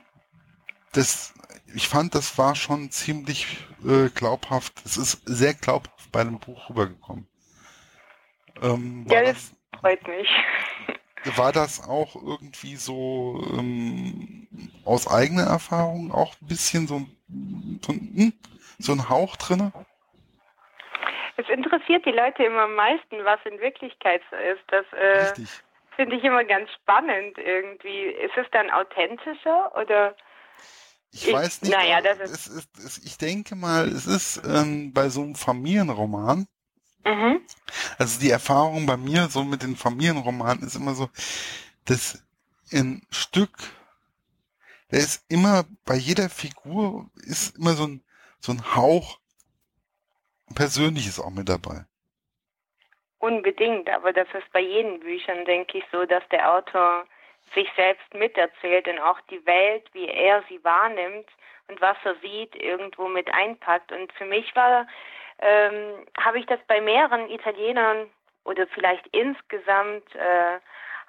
Das, 0.91 1.33
ich 1.73 1.87
fand, 1.87 2.15
das 2.15 2.37
war 2.37 2.55
schon 2.55 2.91
ziemlich 2.91 3.57
äh, 3.85 4.09
glaubhaft. 4.09 4.81
Es 4.85 4.97
ist 4.97 5.21
sehr 5.25 5.53
glaubhaft 5.53 6.11
bei 6.11 6.23
dem 6.23 6.39
Buch 6.39 6.69
rübergekommen. 6.69 7.27
Ähm, 8.61 9.05
ja, 9.09 9.21
das, 9.21 9.51
das 9.71 9.79
freut 9.79 10.07
mich. 10.07 10.27
War 11.35 11.51
das 11.51 11.83
auch 11.83 12.15
irgendwie 12.15 12.77
so 12.77 13.45
ähm, 13.57 14.47
aus 14.85 15.07
eigener 15.07 15.43
Erfahrung 15.43 16.11
auch 16.11 16.35
ein 16.41 16.47
bisschen 16.47 16.87
so, 16.87 17.05
so, 17.85 17.93
hm, 17.93 18.33
so 18.77 18.91
ein 18.93 19.09
Hauch 19.09 19.35
drinne? 19.35 19.71
Es 21.37 21.47
interessiert 21.49 22.05
die 22.05 22.11
Leute 22.11 22.43
immer 22.43 22.63
am 22.63 22.75
meisten, 22.75 23.23
was 23.23 23.39
in 23.45 23.59
Wirklichkeit 23.59 24.21
so 24.31 24.35
ist. 24.37 24.63
Das 24.67 24.85
äh, 24.93 25.45
finde 25.95 26.15
ich 26.15 26.23
immer 26.23 26.43
ganz 26.43 26.69
spannend 26.71 27.37
irgendwie. 27.37 28.05
Ist 28.05 28.35
es 28.37 28.47
dann 28.51 28.71
authentischer 28.71 29.75
oder? 29.75 30.15
Ich, 31.11 31.27
ich 31.27 31.33
weiß 31.33 31.61
nicht. 31.61 31.71
Naja, 31.71 32.01
das 32.01 32.19
ist, 32.19 32.47
ist 32.47 32.77
es, 32.77 33.05
ich 33.05 33.17
denke 33.17 33.55
mal, 33.55 33.87
es 33.87 34.07
ist 34.07 34.41
ähm, 34.45 34.93
bei 34.93 35.09
so 35.09 35.21
einem 35.21 35.35
Familienroman. 35.35 36.47
Mhm. 37.05 37.41
Also 37.97 38.19
die 38.19 38.31
Erfahrung 38.31 38.85
bei 38.85 38.97
mir 38.97 39.27
so 39.27 39.43
mit 39.43 39.61
den 39.61 39.75
Familienromanen 39.75 40.63
ist 40.63 40.75
immer 40.75 40.93
so, 40.93 41.09
dass 41.85 42.23
ein 42.73 43.05
Stück, 43.11 43.57
der 44.91 44.99
ist 44.99 45.23
immer 45.29 45.65
bei 45.85 45.95
jeder 45.95 46.29
Figur 46.29 47.09
ist 47.15 47.57
immer 47.57 47.73
so 47.73 47.85
ein 47.85 48.03
so 48.39 48.51
ein 48.53 48.75
Hauch 48.75 49.19
Persönliches 50.55 51.19
auch 51.19 51.29
mit 51.29 51.49
dabei. 51.49 51.85
Unbedingt, 53.19 53.89
aber 53.89 54.13
das 54.13 54.27
ist 54.33 54.51
bei 54.53 54.61
jeden 54.61 54.99
Büchern, 54.99 55.45
denke 55.45 55.79
ich, 55.79 55.83
so, 55.91 56.05
dass 56.05 56.27
der 56.29 56.51
Autor 56.51 57.05
sich 57.53 57.67
selbst 57.75 58.13
miterzählt 58.13 58.87
und 58.87 58.99
auch 58.99 59.19
die 59.29 59.45
Welt, 59.45 59.83
wie 59.93 60.07
er 60.07 60.43
sie 60.49 60.63
wahrnimmt 60.63 61.27
und 61.67 61.81
was 61.81 61.97
er 62.03 62.15
sieht, 62.21 62.55
irgendwo 62.55 63.07
mit 63.07 63.33
einpackt. 63.33 63.91
Und 63.91 64.11
für 64.13 64.25
mich 64.25 64.55
war, 64.55 64.87
ähm, 65.39 66.05
habe 66.19 66.39
ich 66.39 66.45
das 66.45 66.59
bei 66.67 66.79
mehreren 66.81 67.29
Italienern 67.29 68.09
oder 68.43 68.67
vielleicht 68.67 69.05
insgesamt 69.07 70.13
äh, 70.15 70.59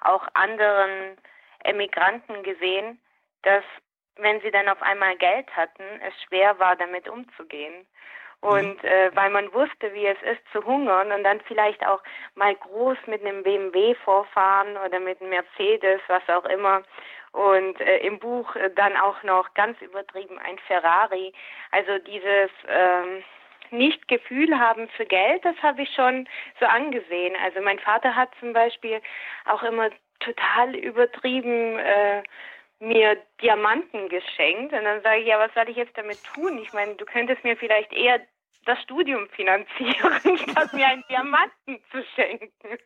auch 0.01 0.27
anderen 0.33 1.17
Emigranten 1.63 2.43
gesehen, 2.43 2.99
dass 3.43 3.63
wenn 4.17 4.41
sie 4.41 4.51
dann 4.51 4.67
auf 4.67 4.81
einmal 4.81 5.15
Geld 5.17 5.47
hatten, 5.55 5.83
es 6.05 6.13
schwer 6.23 6.59
war, 6.59 6.75
damit 6.75 7.07
umzugehen. 7.07 7.85
Und 8.41 8.81
mhm. 8.81 8.89
äh, 8.89 9.15
weil 9.15 9.29
man 9.31 9.53
wusste, 9.53 9.93
wie 9.93 10.05
es 10.05 10.21
ist 10.21 10.41
zu 10.53 10.63
hungern 10.65 11.11
und 11.11 11.23
dann 11.23 11.41
vielleicht 11.41 11.85
auch 11.85 12.01
mal 12.35 12.55
groß 12.55 12.97
mit 13.07 13.21
einem 13.21 13.43
BMW 13.43 13.95
vorfahren 13.95 14.77
oder 14.77 14.99
mit 14.99 15.19
einem 15.19 15.31
Mercedes, 15.31 15.99
was 16.07 16.27
auch 16.29 16.45
immer. 16.45 16.83
Und 17.31 17.79
äh, 17.81 17.97
im 17.97 18.17
Buch 18.17 18.55
dann 18.75 18.95
auch 18.95 19.21
noch 19.23 19.53
ganz 19.55 19.79
übertrieben 19.81 20.39
ein 20.39 20.57
Ferrari. 20.67 21.33
Also 21.71 21.99
dieses 21.99 22.49
ähm, 22.67 23.23
nicht 23.71 24.07
Gefühl 24.07 24.57
haben 24.57 24.87
für 24.89 25.05
Geld, 25.05 25.43
das 25.43 25.55
habe 25.61 25.81
ich 25.81 25.93
schon 25.93 26.27
so 26.59 26.65
angesehen. 26.65 27.35
Also 27.43 27.61
mein 27.61 27.79
Vater 27.79 28.15
hat 28.15 28.29
zum 28.39 28.53
Beispiel 28.53 29.01
auch 29.45 29.63
immer 29.63 29.89
total 30.21 30.75
übertrieben 30.75 31.77
äh, 31.77 32.23
mir 32.79 33.17
Diamanten 33.41 34.09
geschenkt 34.09 34.73
und 34.73 34.83
dann 34.83 35.01
sage 35.01 35.21
ich, 35.21 35.27
ja, 35.27 35.39
was 35.39 35.53
soll 35.53 35.69
ich 35.69 35.77
jetzt 35.77 35.97
damit 35.97 36.23
tun? 36.33 36.57
Ich 36.59 36.71
meine, 36.73 36.95
du 36.95 37.05
könntest 37.05 37.43
mir 37.43 37.57
vielleicht 37.57 37.91
eher 37.93 38.21
das 38.65 38.81
Studium 38.83 39.27
finanzieren, 39.29 40.37
statt 40.49 40.73
mir 40.73 40.87
einen 40.87 41.03
Diamanten 41.09 41.81
zu 41.91 42.03
schenken. 42.15 42.49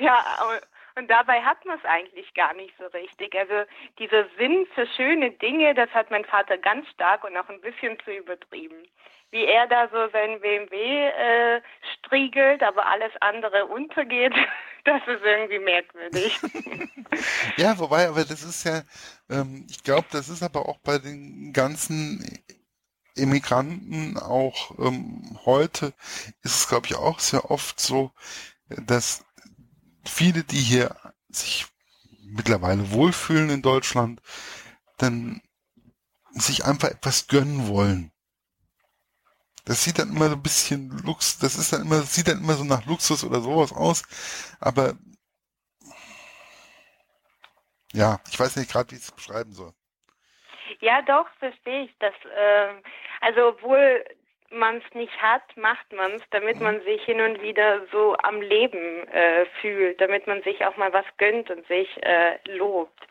Ja, 0.00 0.24
und 0.94 1.10
dabei 1.10 1.42
hat 1.42 1.64
man 1.64 1.76
es 1.76 1.84
eigentlich 1.84 2.32
gar 2.34 2.54
nicht 2.54 2.72
so 2.78 2.86
richtig. 2.86 3.34
Also 3.34 3.68
dieser 3.98 4.26
Sinn 4.38 4.64
für 4.74 4.86
schöne 4.86 5.32
Dinge, 5.32 5.74
das 5.74 5.90
hat 5.90 6.10
mein 6.12 6.24
Vater 6.24 6.56
ganz 6.56 6.88
stark 6.90 7.24
und 7.24 7.36
auch 7.36 7.48
ein 7.48 7.60
bisschen 7.60 7.98
zu 8.04 8.12
übertrieben. 8.12 8.86
Wie 9.32 9.44
er 9.44 9.66
da 9.66 9.88
so 9.88 10.08
sein 10.12 10.40
BMW 10.40 11.08
äh, 11.08 11.60
striegelt, 11.94 12.62
aber 12.62 12.86
alles 12.86 13.10
andere 13.20 13.66
untergeht, 13.66 14.34
das 14.88 15.02
ist 15.06 15.22
irgendwie 15.22 15.58
merkwürdig. 15.58 16.40
ja, 17.56 17.78
wobei, 17.78 18.08
aber 18.08 18.24
das 18.24 18.42
ist 18.42 18.64
ja, 18.64 18.82
ähm, 19.28 19.66
ich 19.68 19.82
glaube, 19.82 20.06
das 20.10 20.28
ist 20.28 20.42
aber 20.42 20.68
auch 20.68 20.78
bei 20.78 20.98
den 20.98 21.52
ganzen 21.52 22.24
Immigranten 23.14 24.16
auch 24.16 24.78
ähm, 24.78 25.38
heute 25.44 25.92
ist 26.42 26.54
es, 26.54 26.68
glaube 26.68 26.86
ich, 26.86 26.94
auch 26.94 27.18
sehr 27.18 27.50
oft 27.50 27.80
so, 27.80 28.12
dass 28.68 29.24
viele, 30.04 30.44
die 30.44 30.60
hier 30.60 30.96
sich 31.28 31.66
mittlerweile 32.22 32.90
wohlfühlen 32.92 33.50
in 33.50 33.62
Deutschland, 33.62 34.22
dann 34.96 35.42
sich 36.30 36.64
einfach 36.64 36.88
etwas 36.88 37.26
gönnen 37.26 37.68
wollen. 37.68 38.12
Das 39.68 39.84
sieht 39.84 39.98
dann 39.98 40.08
immer 40.08 40.30
so 40.30 40.36
ein 40.36 40.42
bisschen 40.42 40.90
Lux, 41.04 41.38
das 41.38 41.56
ist 41.56 41.74
dann 41.74 41.82
immer, 41.82 42.00
sieht 42.00 42.26
dann 42.26 42.38
immer 42.40 42.54
so 42.54 42.64
nach 42.64 42.86
Luxus 42.86 43.22
oder 43.22 43.40
sowas 43.40 43.70
aus, 43.70 44.02
aber 44.60 44.94
ja, 47.92 48.18
ich 48.30 48.40
weiß 48.40 48.56
nicht 48.56 48.72
gerade, 48.72 48.90
wie 48.90 48.96
ich 48.96 49.02
es 49.02 49.12
beschreiben 49.12 49.52
soll. 49.52 49.72
Ja, 50.80 51.02
doch, 51.02 51.26
verstehe 51.38 51.84
ich 51.84 51.94
das. 51.98 52.14
Äh, 52.34 52.80
also 53.20 53.48
obwohl 53.48 54.04
man 54.50 54.78
es 54.78 54.94
nicht 54.94 55.20
hat, 55.20 55.42
macht 55.56 55.92
man 55.92 56.12
es, 56.12 56.22
damit 56.30 56.56
mhm. 56.56 56.62
man 56.62 56.80
sich 56.82 57.02
hin 57.04 57.20
und 57.20 57.42
wieder 57.42 57.86
so 57.92 58.16
am 58.22 58.40
Leben 58.40 59.06
äh, 59.08 59.44
fühlt, 59.60 60.00
damit 60.00 60.26
man 60.26 60.42
sich 60.44 60.64
auch 60.64 60.78
mal 60.78 60.92
was 60.94 61.04
gönnt 61.18 61.50
und 61.50 61.66
sich 61.66 61.88
äh, 62.02 62.38
lobt. 62.56 63.06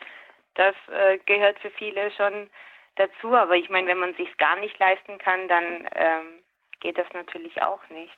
Das 0.56 0.76
äh, 0.91 1.20
gehört 1.26 1.60
für 1.60 1.70
viele 1.70 2.10
schon 2.12 2.50
dazu, 2.96 3.36
aber 3.36 3.56
ich 3.56 3.70
meine, 3.70 3.89
wenn 3.89 4.00
man 4.00 4.15
sich 4.15 4.36
gar 4.38 4.60
nicht 4.60 4.80
leisten 4.80 5.20
kann, 5.20 5.48
dann 5.48 5.88
ähm, 5.93 6.43
geht 6.80 6.98
das 6.98 7.08
natürlich 7.13 7.62
auch 7.62 7.82
nicht. 7.90 8.18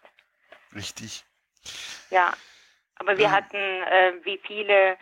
Richtig. 0.76 1.26
Ja, 2.10 2.34
aber 2.95 3.17
wir 3.17 3.26
ähm. 3.26 3.32
hatten, 3.32 3.58
äh, 3.58 4.13
wie 4.24 4.39
viele 4.45 4.98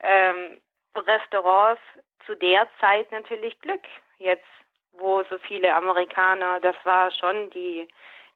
ähm, 0.00 0.60
Restaurants 0.94 1.82
zu 2.26 2.34
der 2.36 2.68
Zeit 2.80 3.10
natürlich 3.12 3.58
Glück. 3.60 3.82
Jetzt, 4.18 4.46
wo 4.92 5.22
so 5.30 5.38
viele 5.46 5.74
Amerikaner, 5.74 6.60
das 6.60 6.76
war 6.84 7.10
schon 7.12 7.50
die 7.50 7.88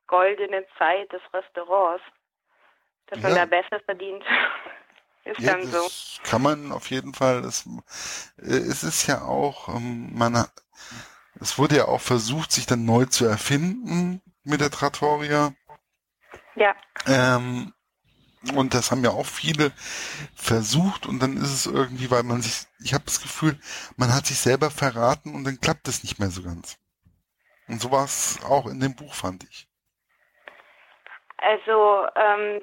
goldene 0.07 0.65
Zeit 0.79 1.13
des 1.13 1.23
Restaurants, 1.33 2.05
dass 3.07 3.21
ja. 3.21 3.29
man 3.29 3.37
da 3.37 3.45
besser 3.47 3.81
verdient. 3.81 4.25
ist 5.25 5.41
ja, 5.41 5.53
dann 5.53 5.67
so. 5.67 5.89
Kann 6.25 6.43
man 6.43 6.73
auf 6.73 6.91
jeden 6.91 7.15
Fall. 7.15 7.45
Es, 7.45 7.67
äh, 8.39 8.57
es 8.57 8.83
ist 8.83 9.07
ja 9.07 9.23
auch, 9.23 9.69
ähm, 9.69 10.11
man, 10.15 10.47
es 11.41 11.59
wurde 11.59 11.77
ja 11.77 11.85
auch 11.87 12.01
versucht, 12.01 12.53
sich 12.53 12.67
dann 12.67 12.85
neu 12.85 13.05
zu 13.07 13.27
erfinden 13.27 14.23
mit 14.45 14.61
der 14.61 14.71
Trattoria. 14.71 15.53
Ja. 16.55 16.75
Ähm, 17.07 17.73
und 18.55 18.75
das 18.75 18.91
haben 18.91 19.05
ja 19.05 19.11
auch 19.11 19.27
viele 19.27 19.71
versucht 20.35 21.07
und 21.07 21.21
dann 21.23 21.37
ist 21.37 21.53
es 21.53 21.67
irgendwie, 21.67 22.11
weil 22.11 22.25
man 22.25 22.43
sich, 22.43 22.67
ich 22.85 22.93
habe 22.93 23.05
das 23.05 23.23
Gefühl, 23.23 23.57
man 23.97 24.13
hat 24.13 24.27
sich 24.27 24.39
selber 24.39 24.71
verraten 24.71 25.35
und 25.35 25.45
dann 25.45 25.61
klappt 25.61 25.87
es 25.87 26.03
nicht 26.03 26.19
mehr 26.19 26.29
so 26.29 26.43
ganz. 26.43 26.79
Und 27.69 27.81
so 27.81 27.93
war 27.93 28.05
es 28.05 28.41
auch 28.45 28.67
in 28.67 28.81
dem 28.81 28.97
Buch, 28.97 29.15
fand 29.15 29.45
ich. 29.45 29.69
Also, 31.39 32.07
ähm, 32.17 32.63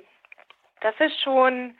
das 0.81 0.95
ist 0.99 1.21
schon 1.21 1.77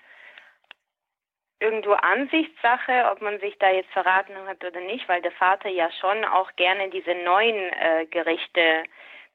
irgendwo 1.60 1.92
Ansichtssache, 1.92 3.10
ob 3.12 3.22
man 3.22 3.40
sich 3.40 3.58
da 3.60 3.70
jetzt 3.70 3.92
verraten 3.92 4.36
hat 4.48 4.64
oder 4.64 4.80
nicht, 4.80 5.08
weil 5.10 5.22
der 5.22 5.34
Vater 5.34 5.70
ja 5.70 5.90
schon 6.00 6.24
auch 6.24 6.50
gerne 6.56 6.90
diese 6.90 7.16
neuen 7.16 7.74
äh, 7.74 8.06
Gerichte 8.06 8.84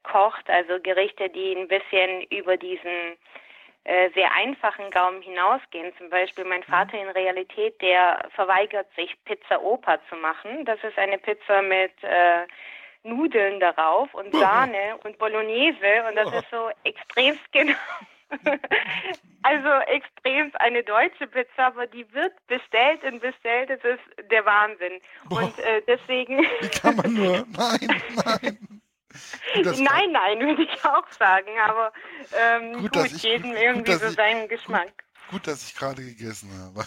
kocht, 0.05 0.49
also 0.49 0.79
Gerichte, 0.81 1.29
die 1.29 1.55
ein 1.55 1.67
bisschen 1.67 2.21
über 2.29 2.57
diesen 2.57 3.17
äh, 3.83 4.09
sehr 4.15 4.33
einfachen 4.33 4.89
Gaumen 4.89 5.21
hinausgehen. 5.21 5.93
Zum 5.97 6.09
Beispiel 6.09 6.43
mein 6.45 6.61
mhm. 6.61 6.71
Vater 6.71 6.99
in 6.99 7.09
Realität, 7.09 7.79
der 7.81 8.27
verweigert 8.33 8.87
sich, 8.95 9.15
Pizza 9.25 9.61
Opa 9.61 9.99
zu 10.09 10.15
machen. 10.15 10.65
Das 10.65 10.83
ist 10.83 10.97
eine 10.97 11.17
Pizza 11.19 11.61
mit 11.61 11.91
äh, 12.01 12.47
Nudeln 13.03 13.59
darauf 13.59 14.11
und 14.15 14.33
Sahne 14.33 14.97
und 15.03 15.19
Bolognese 15.19 16.03
und 16.09 16.15
das 16.15 16.33
ist 16.33 16.49
so 16.49 16.69
extremst 16.83 17.43
genau. 17.51 17.75
also 19.43 19.69
extremst 19.85 20.59
eine 20.59 20.81
deutsche 20.83 21.27
Pizza, 21.27 21.67
aber 21.67 21.85
die 21.85 22.11
wird 22.11 22.33
bestellt 22.47 23.03
und 23.03 23.21
bestellt. 23.21 23.69
Das 23.69 23.83
ist 23.83 24.31
der 24.31 24.43
Wahnsinn. 24.45 24.99
Und 25.29 25.59
äh, 25.59 25.83
deswegen. 25.87 26.39
Wie 26.39 26.69
kann 26.69 26.95
man 26.95 27.13
nur? 27.13 27.45
Nein, 27.55 28.01
nein. 28.25 28.74
Nein, 29.55 30.11
nein, 30.11 30.39
würde 30.39 30.63
ich 30.63 30.85
auch 30.85 31.07
sagen, 31.11 31.59
aber 31.59 31.91
ähm, 32.33 32.73
gut, 32.81 32.93
gut 32.93 33.11
jedem 33.11 33.51
gut, 33.51 33.59
irgendwie 33.59 33.91
gut, 33.91 34.01
so 34.01 34.09
seinen 34.09 34.47
Geschmack. 34.47 34.91
Gut, 35.29 35.47
dass 35.47 35.67
ich 35.67 35.75
gerade 35.75 36.01
gegessen 36.03 36.51
habe. 36.53 36.85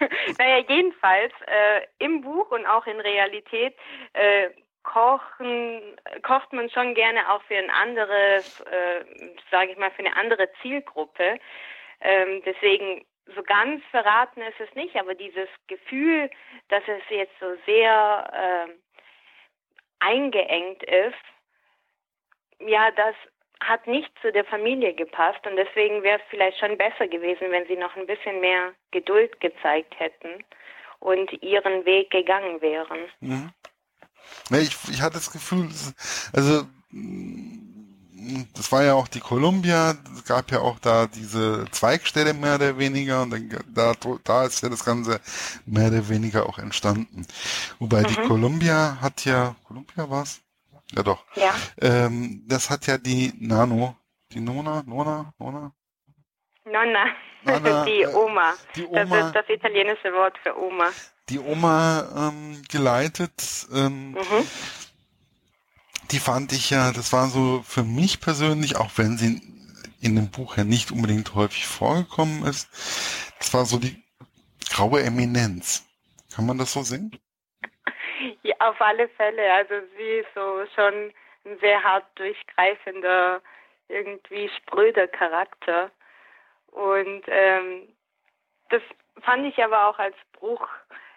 naja, 0.38 0.64
jedenfalls, 0.68 1.32
äh, 1.46 1.86
im 1.98 2.22
Buch 2.22 2.50
und 2.50 2.66
auch 2.66 2.86
in 2.86 3.00
Realität 3.00 3.76
äh, 4.14 4.50
kochen, 4.82 5.80
kocht 6.22 6.52
man 6.52 6.70
schon 6.70 6.94
gerne 6.94 7.30
auch 7.30 7.42
für 7.42 7.56
ein 7.56 7.70
anderes, 7.70 8.60
äh, 8.60 9.04
sage 9.50 9.72
ich 9.72 9.78
mal, 9.78 9.90
für 9.90 10.04
eine 10.04 10.16
andere 10.16 10.48
Zielgruppe. 10.62 11.38
Ähm, 12.00 12.42
deswegen 12.46 13.04
so 13.34 13.42
ganz 13.42 13.84
verraten 13.90 14.40
ist 14.40 14.58
es 14.60 14.74
nicht, 14.74 14.96
aber 14.96 15.14
dieses 15.14 15.48
Gefühl, 15.66 16.30
dass 16.68 16.82
es 16.86 17.02
jetzt 17.10 17.38
so 17.38 17.46
sehr 17.66 18.66
äh, 18.68 18.72
eingeengt 20.00 20.82
ist, 20.82 21.14
ja, 22.66 22.90
das 22.92 23.14
hat 23.60 23.86
nicht 23.86 24.10
zu 24.22 24.32
der 24.32 24.44
Familie 24.44 24.94
gepasst 24.94 25.46
und 25.46 25.56
deswegen 25.56 26.02
wäre 26.02 26.18
es 26.18 26.24
vielleicht 26.30 26.58
schon 26.58 26.78
besser 26.78 27.08
gewesen, 27.08 27.50
wenn 27.50 27.66
sie 27.66 27.76
noch 27.76 27.94
ein 27.96 28.06
bisschen 28.06 28.40
mehr 28.40 28.72
Geduld 28.90 29.38
gezeigt 29.40 29.98
hätten 29.98 30.42
und 30.98 31.30
ihren 31.42 31.84
Weg 31.84 32.10
gegangen 32.10 32.60
wären. 32.60 33.00
Mhm. 33.20 33.52
Ja, 34.50 34.58
ich, 34.58 34.76
ich 34.90 35.02
hatte 35.02 35.14
das 35.14 35.30
Gefühl, 35.30 35.68
also 36.32 36.62
das 38.54 38.70
war 38.70 38.84
ja 38.84 38.94
auch 38.94 39.08
die 39.08 39.20
Columbia, 39.20 39.96
es 40.14 40.24
gab 40.24 40.50
ja 40.50 40.60
auch 40.60 40.78
da 40.78 41.06
diese 41.06 41.66
Zweigstelle 41.70 42.34
mehr 42.34 42.56
oder 42.56 42.78
weniger 42.78 43.22
und 43.22 43.30
dann, 43.30 43.48
da, 43.68 43.94
da 44.24 44.44
ist 44.44 44.62
ja 44.62 44.68
das 44.68 44.84
Ganze 44.84 45.20
mehr 45.66 45.88
oder 45.88 46.08
weniger 46.08 46.46
auch 46.46 46.58
entstanden. 46.58 47.26
Wobei 47.78 48.02
mhm. 48.02 48.06
die 48.06 48.14
Columbia 48.16 48.98
hat 49.00 49.24
ja, 49.24 49.56
Columbia 49.64 50.08
war's? 50.10 50.40
Ja 50.94 51.02
doch. 51.02 51.24
Ja. 51.36 51.54
Ähm, 51.80 52.44
das 52.46 52.70
hat 52.70 52.86
ja 52.86 52.98
die 52.98 53.32
Nano, 53.38 53.96
die 54.32 54.40
Nona, 54.40 54.82
Nona, 54.86 55.32
Nona? 55.38 55.72
Nonna, 56.64 57.06
Nana, 57.44 57.84
die 57.86 58.06
Oma. 58.06 58.54
Die 58.76 58.86
Oma. 58.86 59.04
Das 59.04 59.26
ist 59.26 59.34
das 59.34 59.48
italienische 59.48 60.12
Wort 60.12 60.36
für 60.42 60.58
Oma. 60.58 60.86
Die 61.28 61.38
Oma 61.38 62.30
ähm, 62.30 62.62
geleitet. 62.68 63.68
Ähm, 63.72 64.12
mhm 64.12 64.46
die 66.10 66.18
fand 66.18 66.52
ich 66.52 66.70
ja, 66.70 66.92
das 66.92 67.12
war 67.12 67.28
so 67.28 67.62
für 67.66 67.84
mich 67.84 68.20
persönlich, 68.20 68.76
auch 68.76 68.90
wenn 68.96 69.16
sie 69.16 69.40
in 70.00 70.16
dem 70.16 70.30
Buch 70.30 70.56
ja 70.56 70.64
nicht 70.64 70.90
unbedingt 70.90 71.34
häufig 71.34 71.66
vorgekommen 71.66 72.44
ist, 72.44 72.68
das 73.38 73.52
war 73.54 73.66
so 73.66 73.78
die 73.78 74.02
graue 74.68 75.02
Eminenz. 75.02 75.84
Kann 76.32 76.46
man 76.46 76.58
das 76.58 76.72
so 76.72 76.82
sehen? 76.82 77.16
Auf 78.60 78.80
alle 78.80 79.08
Fälle. 79.08 79.52
Also 79.52 79.74
sie 79.96 80.18
ist 80.20 80.28
so 80.34 80.64
schon 80.74 81.12
ein 81.44 81.58
sehr 81.60 81.82
hart 81.82 82.06
durchgreifender, 82.14 83.40
irgendwie 83.88 84.48
spröder 84.56 85.08
Charakter. 85.08 85.90
Und 86.68 87.22
ähm, 87.26 87.88
das 88.70 88.82
fand 89.22 89.46
ich 89.46 89.62
aber 89.62 89.88
auch 89.88 89.98
als 89.98 90.14
Bruch 90.32 90.66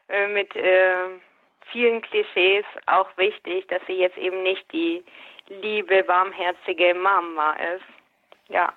äh, 0.09 0.27
mit 0.27 0.55
äh, 0.55 0.95
vielen 1.71 2.01
Klischees 2.01 2.65
auch 2.87 3.09
wichtig, 3.17 3.67
dass 3.67 3.81
sie 3.87 3.93
jetzt 3.93 4.17
eben 4.17 4.43
nicht 4.43 4.65
die 4.71 5.03
liebe, 5.47 6.03
warmherzige 6.07 6.93
Mama 6.93 7.53
ist. 7.75 7.85
Ja. 8.49 8.73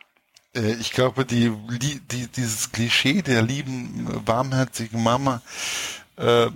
Äh, 0.54 0.74
ich 0.80 0.92
glaube, 0.92 1.24
die, 1.24 1.50
die, 1.50 2.30
dieses 2.30 2.72
Klischee 2.72 3.22
der 3.22 3.42
lieben, 3.42 4.22
warmherzigen 4.26 5.02
Mama, 5.02 5.40
äh, 6.18 6.46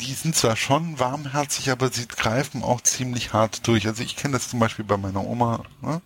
die 0.00 0.12
sind 0.12 0.34
zwar 0.34 0.56
schon 0.56 0.98
warmherzig, 0.98 1.70
aber 1.70 1.88
sie 1.88 2.08
greifen 2.08 2.62
auch 2.62 2.80
ziemlich 2.80 3.32
hart 3.32 3.66
durch. 3.66 3.86
Also 3.86 4.02
ich 4.02 4.16
kenne 4.16 4.34
das 4.34 4.50
zum 4.50 4.60
Beispiel 4.60 4.84
bei 4.84 4.96
meiner 4.96 5.24
Oma. 5.24 5.64
Ne? 5.80 6.00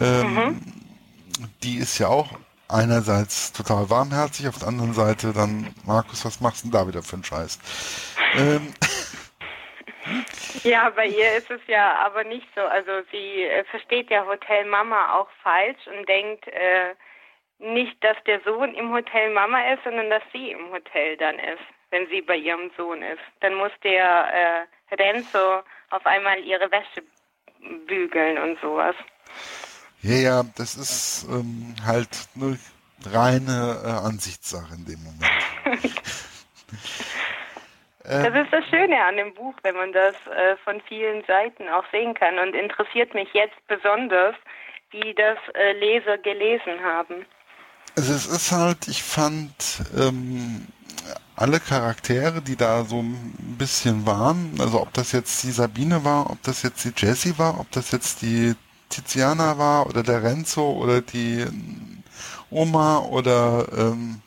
Ähm, 0.00 0.34
mhm. 0.34 0.62
Die 1.62 1.76
ist 1.76 1.98
ja 1.98 2.08
auch 2.08 2.38
einerseits 2.68 3.52
total 3.52 3.90
warmherzig, 3.90 4.48
auf 4.48 4.58
der 4.58 4.68
anderen 4.68 4.92
Seite 4.92 5.32
dann, 5.32 5.74
Markus, 5.84 6.24
was 6.24 6.40
machst 6.40 6.64
du 6.64 6.70
denn 6.70 6.78
da 6.78 6.86
wieder 6.86 7.02
für 7.02 7.14
einen 7.14 7.24
Scheiß? 7.24 7.58
Ähm. 8.36 8.74
Ja, 10.62 10.90
bei 10.90 11.06
ihr 11.06 11.36
ist 11.36 11.50
es 11.50 11.60
ja 11.66 11.96
aber 12.04 12.24
nicht 12.24 12.46
so. 12.54 12.62
Also 12.62 12.90
sie 13.10 13.42
äh, 13.44 13.64
versteht 13.64 14.10
ja 14.10 14.24
Hotel 14.26 14.64
Mama 14.66 15.14
auch 15.14 15.28
falsch 15.42 15.86
und 15.86 16.08
denkt 16.08 16.46
äh, 16.48 16.94
nicht, 17.58 18.02
dass 18.02 18.16
der 18.26 18.40
Sohn 18.44 18.74
im 18.74 18.92
Hotel 18.92 19.32
Mama 19.32 19.72
ist, 19.72 19.84
sondern 19.84 20.10
dass 20.10 20.22
sie 20.32 20.50
im 20.50 20.70
Hotel 20.70 21.16
dann 21.16 21.38
ist, 21.38 21.62
wenn 21.90 22.06
sie 22.08 22.22
bei 22.22 22.36
ihrem 22.36 22.70
Sohn 22.76 23.02
ist. 23.02 23.20
Dann 23.40 23.54
muss 23.54 23.72
der 23.82 24.66
äh, 24.90 24.94
Renzo 24.94 25.62
auf 25.90 26.06
einmal 26.06 26.38
ihre 26.40 26.70
Wäsche 26.70 27.02
bügeln 27.86 28.38
und 28.38 28.60
sowas. 28.60 28.94
Ja, 30.02 30.16
ja, 30.16 30.42
das 30.56 30.76
ist 30.76 31.26
ähm, 31.30 31.74
halt 31.84 32.08
eine 32.36 32.58
reine 33.04 33.82
äh, 33.84 34.06
Ansichtssache 34.06 34.74
in 34.74 34.84
dem 34.84 35.02
Moment. 35.02 35.22
Das 38.08 38.34
ist 38.34 38.52
das 38.52 38.64
Schöne 38.70 39.04
an 39.04 39.16
dem 39.16 39.34
Buch, 39.34 39.54
wenn 39.62 39.76
man 39.76 39.92
das 39.92 40.14
äh, 40.28 40.56
von 40.64 40.80
vielen 40.88 41.22
Seiten 41.26 41.68
auch 41.68 41.84
sehen 41.92 42.14
kann 42.14 42.38
und 42.38 42.54
interessiert 42.54 43.12
mich 43.12 43.28
jetzt 43.34 43.56
besonders, 43.66 44.34
wie 44.90 45.12
das 45.12 45.36
äh, 45.54 45.72
Leser 45.72 46.16
gelesen 46.16 46.82
haben. 46.82 47.26
Also 47.96 48.14
es 48.14 48.26
ist 48.26 48.52
halt, 48.52 48.88
ich 48.88 49.02
fand 49.02 49.52
ähm, 49.98 50.66
alle 51.36 51.60
Charaktere, 51.60 52.42
die 52.42 52.56
da 52.56 52.84
so 52.84 53.00
ein 53.00 53.56
bisschen 53.58 54.06
waren, 54.06 54.54
also 54.58 54.82
ob 54.82 54.92
das 54.92 55.12
jetzt 55.12 55.42
die 55.44 55.52
Sabine 55.52 56.04
war, 56.04 56.30
ob 56.30 56.42
das 56.42 56.62
jetzt 56.62 56.84
die 56.84 56.92
Jessie 56.96 57.38
war, 57.38 57.60
ob 57.60 57.70
das 57.70 57.92
jetzt 57.92 58.22
die 58.22 58.54
Tiziana 58.88 59.58
war 59.58 59.86
oder 59.86 60.02
der 60.02 60.22
Renzo 60.22 60.70
oder 60.72 61.00
die 61.00 61.46
Oma 62.50 62.98
oder 62.98 63.66
ähm, 63.76 64.20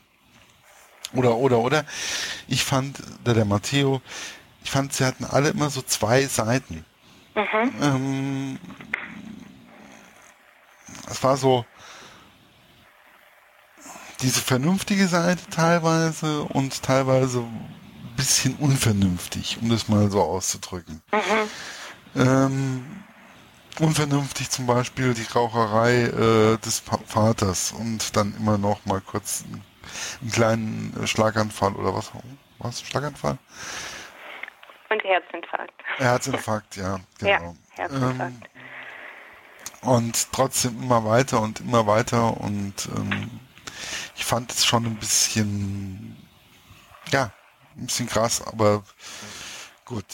oder 1.13 1.36
oder 1.36 1.60
oder 1.60 1.86
ich 2.47 2.63
fand 2.63 3.01
der, 3.25 3.34
der 3.34 3.45
Matteo 3.45 4.01
ich 4.63 4.71
fand 4.71 4.93
sie 4.93 5.03
hatten 5.03 5.25
alle 5.25 5.49
immer 5.49 5.69
so 5.69 5.81
zwei 5.81 6.25
Seiten 6.25 6.86
mhm. 7.36 7.71
ähm, 7.81 8.60
es 11.10 11.23
war 11.23 11.38
so 11.38 11.65
diese 14.21 14.41
vernünftige 14.41 15.07
Seite 15.07 15.49
teilweise 15.49 16.43
und 16.43 16.84
teilweise 16.84 17.39
ein 17.39 18.15
bisschen 18.15 18.55
unvernünftig 18.55 19.57
um 19.62 19.69
das 19.69 19.88
mal 19.88 20.10
so 20.10 20.21
auszudrücken 20.21 21.01
mhm. 21.12 22.21
ähm, 22.21 22.86
unvernünftig 23.79 24.49
zum 24.49 24.65
Beispiel 24.67 25.13
die 25.13 25.25
Raucherei 25.34 26.03
äh, 26.03 26.57
des 26.57 26.84
Vaters 27.07 27.71
und 27.71 28.15
dann 28.15 28.36
immer 28.38 28.57
noch 28.57 28.86
mal 28.86 29.01
kurz 29.01 29.43
einen, 29.45 29.63
einen 30.21 30.31
kleinen 30.31 31.03
äh, 31.03 31.07
Schlaganfall 31.07 31.73
oder 31.73 31.95
was? 31.95 32.12
Was? 32.60 32.81
Schlaganfall? 32.81 33.38
Und 34.89 35.03
Herzinfarkt. 35.03 35.73
Herzinfarkt, 35.97 36.75
ja, 36.75 36.99
genau. 37.19 37.55
Ja, 37.77 37.84
Herzinfarkt. 37.84 38.19
Ähm, 38.21 38.41
und 39.89 40.31
trotzdem 40.31 40.84
immer 40.84 41.05
weiter 41.05 41.41
und 41.41 41.62
immer 41.62 41.88
weiter 41.88 42.39
und 42.39 42.88
ähm, 42.95 43.39
ich 44.21 44.27
fand 44.27 44.51
es 44.51 44.67
schon 44.67 44.86
ein 44.86 44.97
bisschen, 44.97 46.15
ja, 47.12 47.31
ein 47.75 47.88
bisschen 47.88 48.07
krass, 48.07 48.45
aber 48.45 48.84
gut. 49.84 50.05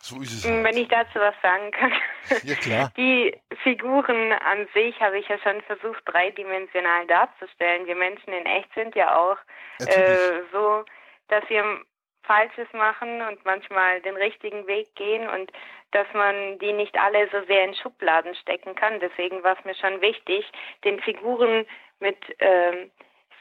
So 0.00 0.20
ist 0.22 0.32
es. 0.32 0.44
Halt. 0.44 0.64
Wenn 0.64 0.76
ich 0.78 0.88
dazu 0.88 1.18
was 1.18 1.34
sagen 1.42 1.70
kann. 1.70 1.92
Ja, 2.42 2.54
klar. 2.54 2.90
Die 2.96 3.38
Figuren 3.62 4.32
an 4.32 4.66
sich 4.72 4.98
habe 4.98 5.18
ich 5.18 5.28
ja 5.28 5.36
schon 5.40 5.60
versucht, 5.62 6.00
dreidimensional 6.06 7.06
darzustellen. 7.06 7.86
Wir 7.86 7.96
Menschen 7.96 8.32
in 8.32 8.46
echt 8.46 8.72
sind 8.74 8.94
ja 8.94 9.14
auch 9.14 9.36
äh, 9.80 10.40
so, 10.50 10.86
dass 11.28 11.44
wir 11.50 11.82
Falsches 12.22 12.72
machen 12.72 13.20
und 13.20 13.44
manchmal 13.44 14.00
den 14.00 14.16
richtigen 14.16 14.66
Weg 14.66 14.94
gehen 14.94 15.28
und 15.28 15.52
dass 15.90 16.06
man 16.14 16.58
die 16.60 16.72
nicht 16.72 16.98
alle 16.98 17.28
so 17.30 17.44
sehr 17.46 17.64
in 17.64 17.74
Schubladen 17.74 18.34
stecken 18.36 18.74
kann. 18.74 19.00
Deswegen 19.00 19.42
war 19.42 19.58
es 19.58 19.64
mir 19.66 19.74
schon 19.74 20.00
wichtig, 20.00 20.50
den 20.82 20.98
Figuren 21.00 21.66
mit 22.00 22.18
ähm, 22.38 22.90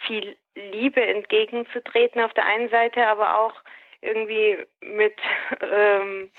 viel 0.05 0.37
Liebe 0.55 1.01
entgegenzutreten 1.01 2.21
auf 2.21 2.33
der 2.33 2.45
einen 2.45 2.69
Seite, 2.69 3.07
aber 3.07 3.39
auch 3.39 3.53
irgendwie 4.01 4.57
mit, 4.81 5.15
ähm, 5.61 6.31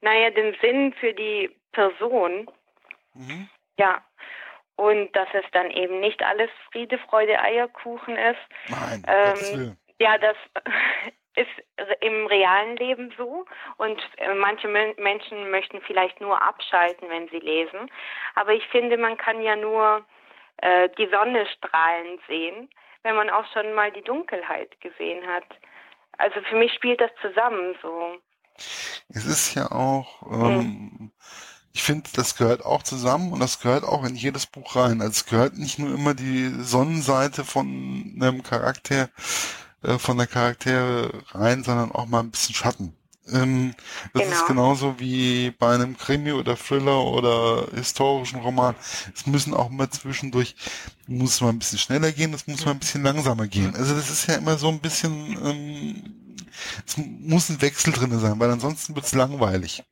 naja, 0.00 0.30
dem 0.30 0.54
Sinn 0.60 0.94
für 0.94 1.12
die 1.12 1.50
Person. 1.72 2.50
Mhm. 3.14 3.48
Ja. 3.78 4.02
Und 4.76 5.14
dass 5.16 5.28
es 5.32 5.44
dann 5.52 5.72
eben 5.72 5.98
nicht 5.98 6.22
alles 6.22 6.50
Friede, 6.70 6.98
Freude, 6.98 7.40
Eierkuchen 7.40 8.16
ist. 8.16 8.38
Nein, 8.68 9.02
ähm, 9.08 9.76
ja, 9.98 10.18
das 10.18 10.36
ist 11.34 12.00
im 12.00 12.26
realen 12.26 12.76
Leben 12.76 13.12
so 13.16 13.44
und 13.76 14.00
äh, 14.18 14.34
manche 14.34 14.68
Menschen 14.68 15.50
möchten 15.50 15.80
vielleicht 15.82 16.20
nur 16.20 16.40
abschalten, 16.40 17.08
wenn 17.08 17.28
sie 17.28 17.38
lesen. 17.38 17.90
Aber 18.36 18.52
ich 18.52 18.64
finde, 18.68 18.96
man 18.96 19.16
kann 19.16 19.42
ja 19.42 19.56
nur 19.56 20.04
äh, 20.58 20.88
die 20.98 21.08
Sonne 21.10 21.46
strahlen 21.56 22.18
sehen, 22.26 22.68
wenn 23.02 23.16
man 23.16 23.30
auch 23.30 23.44
schon 23.52 23.74
mal 23.74 23.92
die 23.92 24.02
Dunkelheit 24.02 24.80
gesehen 24.80 25.26
hat. 25.26 25.44
Also 26.18 26.40
für 26.48 26.56
mich 26.56 26.72
spielt 26.74 27.00
das 27.00 27.10
zusammen 27.22 27.76
so. 27.80 28.18
Es 29.08 29.24
ist 29.24 29.54
ja 29.54 29.70
auch, 29.70 30.22
ähm, 30.30 30.90
hm. 30.98 31.12
ich 31.72 31.82
finde, 31.82 32.10
das 32.14 32.36
gehört 32.36 32.64
auch 32.64 32.82
zusammen 32.82 33.32
und 33.32 33.40
das 33.40 33.60
gehört 33.60 33.84
auch 33.84 34.04
in 34.04 34.16
jedes 34.16 34.46
Buch 34.46 34.74
rein. 34.74 35.00
Also 35.00 35.12
es 35.12 35.26
gehört 35.26 35.56
nicht 35.56 35.78
nur 35.78 35.94
immer 35.94 36.14
die 36.14 36.48
Sonnenseite 36.48 37.44
von 37.44 38.16
einem 38.20 38.42
Charakter, 38.42 39.08
äh, 39.84 39.98
von 39.98 40.18
der 40.18 40.26
Charaktere 40.26 41.22
rein, 41.30 41.62
sondern 41.62 41.92
auch 41.92 42.06
mal 42.06 42.20
ein 42.20 42.32
bisschen 42.32 42.56
Schatten. 42.56 42.97
Ähm, 43.32 43.74
das 44.12 44.22
genau. 44.22 44.34
ist 44.34 44.46
genauso 44.46 45.00
wie 45.00 45.50
bei 45.50 45.74
einem 45.74 45.96
Krimi 45.96 46.32
oder 46.32 46.56
Thriller 46.56 47.04
oder 47.04 47.66
historischen 47.74 48.40
Roman. 48.40 48.74
Es 49.14 49.26
müssen 49.26 49.54
auch 49.54 49.68
mal 49.68 49.90
zwischendurch, 49.90 50.54
muss 51.06 51.40
mal 51.40 51.50
ein 51.50 51.58
bisschen 51.58 51.78
schneller 51.78 52.12
gehen, 52.12 52.32
es 52.34 52.46
muss 52.46 52.64
mal 52.64 52.72
ein 52.72 52.78
bisschen 52.78 53.02
langsamer 53.02 53.46
gehen. 53.46 53.74
Also 53.74 53.94
das 53.94 54.10
ist 54.10 54.28
ja 54.28 54.36
immer 54.36 54.56
so 54.56 54.68
ein 54.68 54.80
bisschen, 54.80 55.38
ähm, 55.44 56.36
es 56.86 56.96
muss 56.96 57.48
ein 57.48 57.60
Wechsel 57.60 57.92
drin 57.92 58.18
sein, 58.18 58.38
weil 58.38 58.50
ansonsten 58.50 58.94
wird 58.94 59.04
es 59.06 59.14
langweilig. 59.14 59.84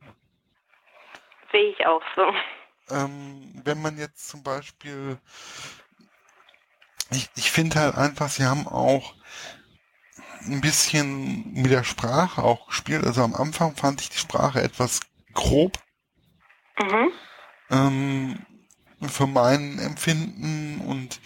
Sehe 1.52 1.70
ich 1.70 1.86
auch 1.86 2.02
so. 2.14 2.94
Ähm, 2.94 3.60
wenn 3.64 3.82
man 3.82 3.98
jetzt 3.98 4.28
zum 4.28 4.42
Beispiel, 4.42 5.18
ich, 7.10 7.28
ich 7.36 7.50
finde 7.50 7.80
halt 7.80 7.96
einfach, 7.96 8.28
sie 8.28 8.44
haben 8.44 8.66
auch 8.68 9.15
ein 10.46 10.60
bisschen 10.60 11.52
mit 11.52 11.70
der 11.70 11.84
Sprache 11.84 12.42
auch 12.42 12.68
gespielt. 12.68 13.04
Also 13.04 13.22
am 13.22 13.34
Anfang 13.34 13.76
fand 13.76 14.00
ich 14.00 14.10
die 14.10 14.18
Sprache 14.18 14.62
etwas 14.62 15.00
grob. 15.34 15.78
Mhm. 16.80 17.12
Ähm, 17.70 18.46
für 19.08 19.26
mein 19.26 19.78
Empfinden 19.78 20.80
und 20.86 21.20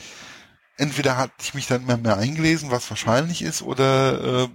entweder 0.77 1.17
hatte 1.17 1.35
ich 1.41 1.55
mich 1.55 1.67
dann 1.67 1.83
immer 1.83 1.97
mehr 1.97 2.17
eingelesen, 2.17 2.71
was 2.71 2.91
wahrscheinlich 2.91 3.43
ist, 3.43 3.63
oder 3.63 4.45
äh, 4.45 4.49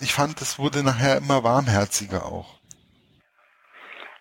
ich 0.00 0.12
fand, 0.12 0.40
es 0.40 0.58
wurde 0.58 0.82
nachher 0.82 1.16
immer 1.16 1.42
warmherziger 1.44 2.26
auch. 2.26 2.58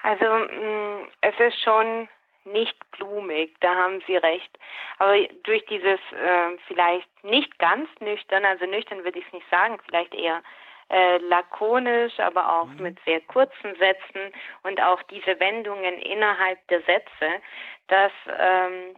Also 0.02 0.26
mh, 0.26 1.08
es 1.22 1.34
ist 1.40 1.62
schon 1.64 2.08
nicht 2.46 2.76
blumig, 2.92 3.56
da 3.60 3.76
haben 3.76 4.02
Sie 4.08 4.18
recht. 4.18 4.58
Aber 5.00 5.18
durch 5.44 5.66
dieses 5.66 6.00
äh, 6.12 6.58
vielleicht 6.68 7.08
nicht 7.24 7.58
ganz 7.60 7.90
nüchtern, 8.00 8.46
also 8.46 8.66
nüchtern 8.66 9.04
würde 9.04 9.20
ich 9.20 9.26
es 9.28 9.34
nicht 9.34 9.50
sagen, 9.50 9.78
vielleicht 9.86 10.14
eher 10.14 10.42
äh, 10.90 11.18
lakonisch, 11.18 12.20
aber 12.20 12.62
auch 12.62 12.68
mhm. 12.68 12.84
mit 12.84 13.00
sehr 13.06 13.22
kurzen 13.22 13.76
Sätzen 13.76 14.34
und 14.64 14.82
auch 14.82 15.02
diese 15.04 15.40
Wendungen 15.40 16.00
innerhalb 16.00 16.66
der 16.68 16.82
Sätze, 16.82 17.42
das 17.88 18.12
ähm, 18.28 18.96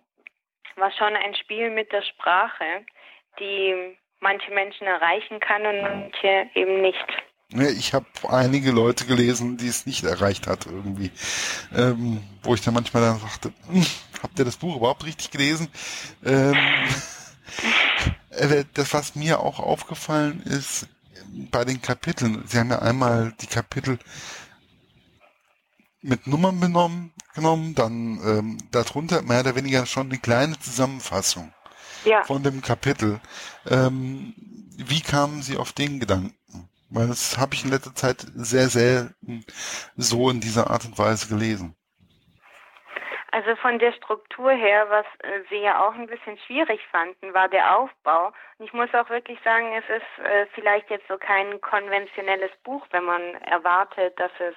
war 0.76 0.92
schon 0.92 1.16
ein 1.16 1.36
Spiel 1.36 1.70
mit 1.70 1.92
der 1.92 2.02
Sprache, 2.02 2.86
die 3.40 3.98
manche 4.20 4.52
Menschen 4.52 4.88
erreichen 4.88 5.40
kann 5.40 5.66
und 5.66 5.82
manche 5.82 6.50
eben 6.56 6.82
nicht. 6.82 7.06
Ich 7.62 7.94
habe 7.94 8.06
einige 8.28 8.72
Leute 8.72 9.06
gelesen, 9.06 9.58
die 9.58 9.68
es 9.68 9.86
nicht 9.86 10.04
erreicht 10.04 10.48
hat 10.48 10.66
irgendwie. 10.66 11.12
Ähm, 11.74 12.22
wo 12.44 12.54
ich 12.54 12.62
dann 12.62 12.74
manchmal 12.74 13.04
dann 13.04 13.20
sagte, 13.20 13.54
hm, 13.68 13.86
habt 14.22 14.38
ihr 14.40 14.46
das 14.46 14.58
Buch 14.58 14.76
überhaupt 14.78 15.06
richtig 15.06 15.32
gelesen? 15.32 15.68
Ähm, 16.24 16.56
äh, 18.32 18.66
das, 18.74 18.94
was 18.94 19.16
mir 19.16 19.40
auch 19.40 19.60
aufgefallen 19.60 20.42
ist 20.44 20.88
bei 21.52 21.66
den 21.66 21.82
Kapiteln, 21.82 22.44
sie 22.48 22.60
haben 22.60 22.70
ja 22.70 22.80
einmal 22.80 23.34
die 23.42 23.48
Kapitel 23.48 24.00
mit 26.02 26.28
Nummern 26.28 26.60
benommen, 26.60 27.14
genommen, 27.34 27.76
dann 27.76 28.20
ähm, 28.24 28.58
darunter 28.72 29.22
mehr 29.24 29.42
oder 29.42 29.56
weniger 29.56 29.86
schon 29.86 30.08
eine 30.08 30.20
kleine 30.20 30.58
Zusammenfassung 30.60 31.52
ja. 32.06 32.24
von 32.24 32.44
dem 32.44 32.62
Kapitel. 32.62 33.20
Ähm, 33.68 34.34
wie 34.78 35.02
kamen 35.02 35.42
Sie 35.42 35.58
auf 35.58 35.74
den 35.74 36.00
Gedanken? 36.00 36.36
Weil 36.96 37.08
das 37.10 37.38
habe 37.38 37.54
ich 37.54 37.66
in 37.66 37.72
letzter 37.72 37.94
Zeit 37.94 38.22
sehr 38.36 38.70
selten 38.70 39.44
so 39.98 40.30
in 40.30 40.40
dieser 40.40 40.70
Art 40.72 40.86
und 40.86 40.98
Weise 40.98 41.28
gelesen. 41.28 41.76
Also 43.32 43.54
von 43.58 43.80
der 43.80 43.92
Struktur 43.92 44.52
her, 44.52 44.90
was 44.90 45.06
äh, 45.20 45.42
Sie 45.50 45.58
ja 45.58 45.86
auch 45.86 45.94
ein 45.94 46.08
bisschen 46.08 46.38
schwierig 46.48 46.80
fanden, 46.90 47.34
war 47.34 47.50
der 47.50 47.78
Aufbau. 47.78 48.32
Und 48.58 48.68
ich 48.68 48.72
muss 48.72 48.94
auch 48.94 49.10
wirklich 49.10 49.38
sagen, 49.44 49.74
es 49.74 49.84
ist 49.90 50.26
äh, 50.26 50.46
vielleicht 50.54 50.90
jetzt 50.90 51.06
so 51.10 51.18
kein 51.18 51.60
konventionelles 51.60 52.52
Buch, 52.64 52.88
wenn 52.92 53.04
man 53.04 53.22
erwartet, 53.44 54.18
dass 54.18 54.32
es 54.40 54.56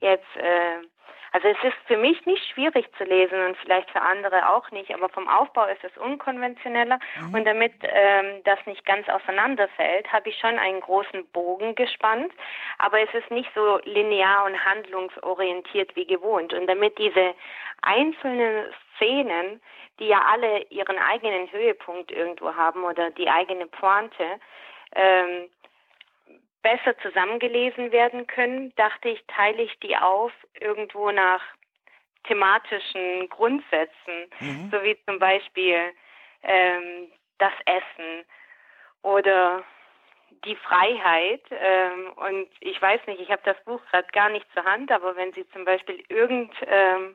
jetzt 0.00 0.36
äh, 0.38 0.82
also 1.32 1.48
es 1.48 1.56
ist 1.62 1.76
für 1.86 1.96
mich 1.96 2.24
nicht 2.26 2.44
schwierig 2.52 2.86
zu 2.96 3.04
lesen 3.04 3.40
und 3.46 3.56
vielleicht 3.58 3.90
für 3.90 4.00
andere 4.00 4.48
auch 4.50 4.70
nicht, 4.70 4.92
aber 4.94 5.08
vom 5.08 5.28
Aufbau 5.28 5.66
ist 5.66 5.82
es 5.84 5.96
unkonventioneller. 5.98 6.98
Mhm. 7.20 7.34
und 7.34 7.44
damit 7.44 7.72
ähm, 7.82 8.42
das 8.44 8.58
nicht 8.66 8.84
ganz 8.84 9.08
auseinanderfällt, 9.08 10.12
habe 10.12 10.28
ich 10.28 10.38
schon 10.38 10.58
einen 10.58 10.80
großen 10.80 11.26
Bogen 11.28 11.74
gespannt, 11.74 12.32
aber 12.78 13.00
es 13.00 13.12
ist 13.14 13.30
nicht 13.30 13.50
so 13.54 13.78
linear 13.84 14.44
und 14.44 14.64
handlungsorientiert 14.64 15.94
wie 15.96 16.06
gewohnt. 16.06 16.52
Und 16.52 16.66
damit 16.66 16.98
diese 16.98 17.34
einzelnen 17.82 18.66
Szenen, 18.96 19.60
die 19.98 20.08
ja 20.08 20.22
alle 20.30 20.62
ihren 20.70 20.98
eigenen 20.98 21.50
Höhepunkt 21.50 22.10
irgendwo 22.10 22.54
haben 22.54 22.84
oder 22.84 23.10
die 23.10 23.28
eigene 23.28 23.66
Pointe, 23.66 24.24
ähm, 24.94 25.48
besser 26.66 26.98
zusammengelesen 26.98 27.92
werden 27.92 28.26
können, 28.26 28.74
dachte 28.74 29.10
ich, 29.10 29.24
teile 29.28 29.62
ich 29.62 29.78
die 29.78 29.96
auf 29.96 30.32
irgendwo 30.58 31.12
nach 31.12 31.40
thematischen 32.24 33.28
Grundsätzen, 33.28 34.16
mhm. 34.40 34.68
so 34.72 34.82
wie 34.82 34.98
zum 35.04 35.20
Beispiel 35.20 35.92
ähm, 36.42 37.12
das 37.38 37.52
Essen 37.66 38.24
oder 39.02 39.62
die 40.44 40.56
Freiheit. 40.56 41.42
Ähm, 41.50 42.12
und 42.16 42.48
ich 42.58 42.82
weiß 42.82 43.00
nicht, 43.06 43.20
ich 43.20 43.30
habe 43.30 43.42
das 43.44 43.62
Buch 43.62 43.80
gerade 43.92 44.08
gar 44.12 44.28
nicht 44.30 44.46
zur 44.52 44.64
Hand, 44.64 44.90
aber 44.90 45.14
wenn 45.14 45.32
Sie 45.34 45.48
zum 45.50 45.64
Beispiel 45.64 46.02
irgendeine 46.08 47.14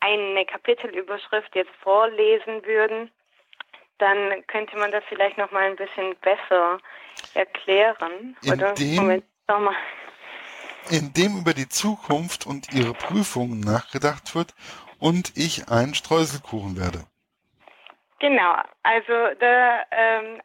ähm, 0.00 0.46
Kapitelüberschrift 0.46 1.54
jetzt 1.54 1.74
vorlesen 1.82 2.64
würden, 2.64 3.12
dann 3.98 4.46
könnte 4.46 4.78
man 4.78 4.92
das 4.92 5.04
vielleicht 5.10 5.36
noch 5.36 5.50
mal 5.50 5.64
ein 5.64 5.76
bisschen 5.76 6.16
besser 6.16 6.78
erklären. 7.36 8.36
In 8.42 8.52
Oder 8.52 8.72
dem, 8.74 8.96
Moment, 8.96 9.24
mal. 9.48 9.74
In 10.90 11.12
dem 11.12 11.38
über 11.38 11.54
die 11.54 11.68
Zukunft 11.68 12.46
und 12.46 12.72
ihre 12.72 12.94
Prüfungen 12.94 13.60
nachgedacht 13.60 14.34
wird 14.34 14.54
und 14.98 15.36
ich 15.36 15.68
einen 15.68 15.94
Streuselkuchen 15.94 16.78
werde. 16.78 17.04
Genau, 18.18 18.54
also 18.82 19.34
da 19.38 19.82
ähm, 19.90 20.40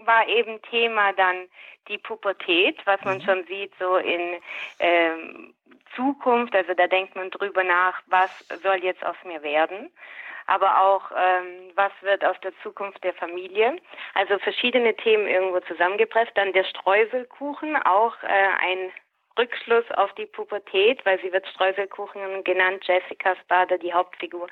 war 0.00 0.28
eben 0.28 0.60
Thema 0.70 1.12
dann 1.14 1.48
die 1.88 1.98
Pubertät, 1.98 2.78
was 2.84 3.00
man 3.02 3.18
mhm. 3.18 3.22
schon 3.22 3.46
sieht 3.46 3.72
so 3.78 3.96
in 3.96 4.40
ähm, 4.78 5.54
Zukunft, 5.96 6.54
also 6.54 6.74
da 6.74 6.86
denkt 6.86 7.14
man 7.14 7.30
drüber 7.30 7.62
nach, 7.62 7.94
was 8.06 8.30
soll 8.62 8.82
jetzt 8.82 9.04
aus 9.04 9.16
mir 9.24 9.42
werden 9.42 9.90
aber 10.46 10.80
auch 10.80 11.10
ähm, 11.10 11.72
was 11.74 11.92
wird 12.02 12.24
aus 12.24 12.36
der 12.42 12.52
Zukunft 12.62 13.02
der 13.02 13.14
Familie. 13.14 13.76
Also 14.14 14.38
verschiedene 14.38 14.94
Themen 14.94 15.26
irgendwo 15.26 15.60
zusammengepresst. 15.60 16.32
Dann 16.34 16.52
der 16.52 16.64
Streuselkuchen, 16.64 17.76
auch 17.76 18.14
äh, 18.22 18.26
ein 18.26 18.92
Rückschluss 19.38 19.90
auf 19.92 20.12
die 20.14 20.26
Pubertät, 20.26 21.04
weil 21.04 21.20
sie 21.20 21.32
wird 21.32 21.46
Streuselkuchen 21.48 22.44
genannt, 22.44 22.84
Jessica 22.86 23.34
Spader, 23.36 23.78
die 23.78 23.92
Hauptfigur, 23.92 24.46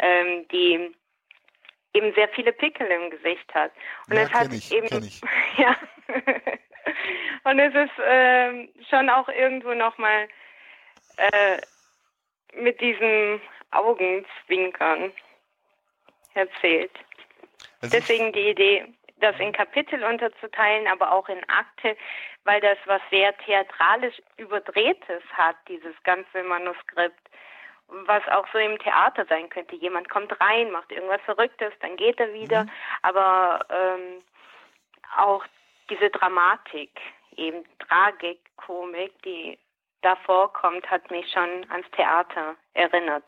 ähm, 0.00 0.46
die 0.48 0.94
eben 1.92 2.12
sehr 2.14 2.28
viele 2.28 2.52
Pickel 2.52 2.86
im 2.86 3.10
Gesicht 3.10 3.54
hat. 3.54 3.72
Und 4.08 4.16
ja, 4.16 4.22
es 4.22 4.32
hat 4.32 4.52
ich, 4.52 4.72
eben 4.72 4.88
ja. 5.56 5.76
und 7.44 7.58
es 7.58 7.74
ist 7.74 7.94
ähm, 8.04 8.68
schon 8.90 9.08
auch 9.08 9.28
irgendwo 9.28 9.74
nochmal 9.74 10.28
äh, 11.16 11.58
mit 12.54 12.80
diesem 12.80 13.40
Augenzwinkern 13.70 15.12
erzählt. 16.36 16.92
Also 17.80 17.96
Deswegen 17.96 18.32
die 18.32 18.50
Idee, 18.50 18.92
das 19.20 19.38
in 19.38 19.52
Kapitel 19.52 20.02
unterzuteilen, 20.04 20.86
aber 20.88 21.12
auch 21.12 21.28
in 21.28 21.42
Akte, 21.48 21.96
weil 22.44 22.60
das 22.60 22.78
was 22.86 23.00
sehr 23.10 23.36
theatralisch 23.38 24.20
überdrehtes 24.36 25.22
hat, 25.32 25.56
dieses 25.68 25.94
ganze 26.04 26.42
Manuskript. 26.42 27.30
Was 27.88 28.26
auch 28.28 28.46
so 28.52 28.58
im 28.58 28.78
Theater 28.80 29.24
sein 29.28 29.48
könnte. 29.48 29.76
Jemand 29.76 30.10
kommt 30.10 30.40
rein, 30.40 30.72
macht 30.72 30.90
irgendwas 30.90 31.20
Verrücktes, 31.24 31.72
dann 31.80 31.96
geht 31.96 32.18
er 32.18 32.32
wieder. 32.32 32.64
Mhm. 32.64 32.70
Aber 33.02 33.64
ähm, 33.70 34.22
auch 35.16 35.44
diese 35.88 36.10
Dramatik, 36.10 36.90
eben 37.36 37.64
Tragik, 37.78 38.40
Komik, 38.56 39.12
die 39.22 39.56
da 40.02 40.16
vorkommt, 40.16 40.88
hat 40.90 41.08
mich 41.10 41.30
schon 41.30 41.64
ans 41.70 41.88
Theater 41.92 42.56
erinnert. 42.74 43.24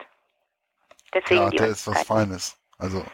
Deswegen 1.15 1.51
Theater 1.51 1.69
ist 1.69 1.87
was 1.87 2.03
Feines. 2.03 2.59
Also 2.79 3.05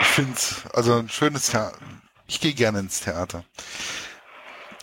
ich 0.00 0.06
finde 0.06 0.38
also 0.72 0.98
ein 0.98 1.08
schönes 1.08 1.50
Theater. 1.50 1.78
Ich 2.26 2.40
gehe 2.40 2.54
gerne 2.54 2.78
ins 2.78 3.00
Theater. 3.00 3.44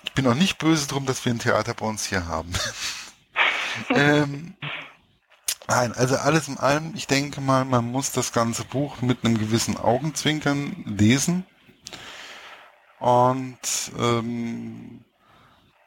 Ich 0.04 0.14
bin 0.14 0.28
auch 0.28 0.36
nicht 0.36 0.58
böse 0.58 0.88
drum, 0.88 1.06
dass 1.06 1.24
wir 1.24 1.34
ein 1.34 1.40
Theater 1.40 1.74
bei 1.74 1.86
uns 1.86 2.06
hier 2.06 2.26
haben. 2.28 2.52
ähm, 3.90 4.56
nein, 5.68 5.94
also 5.94 6.18
alles 6.18 6.50
in 6.50 6.58
allem, 6.58 6.94
ich 6.96 7.08
denke 7.08 7.40
mal, 7.40 7.64
man 7.64 7.86
muss 7.86 8.12
das 8.12 8.34
ganze 8.34 8.66
Buch 8.66 9.02
mit 9.02 9.24
einem 9.24 9.38
gewissen 9.38 9.78
Augenzwinkern 9.78 10.84
lesen. 10.86 11.46
Und 13.00 13.60
ähm, 13.98 15.06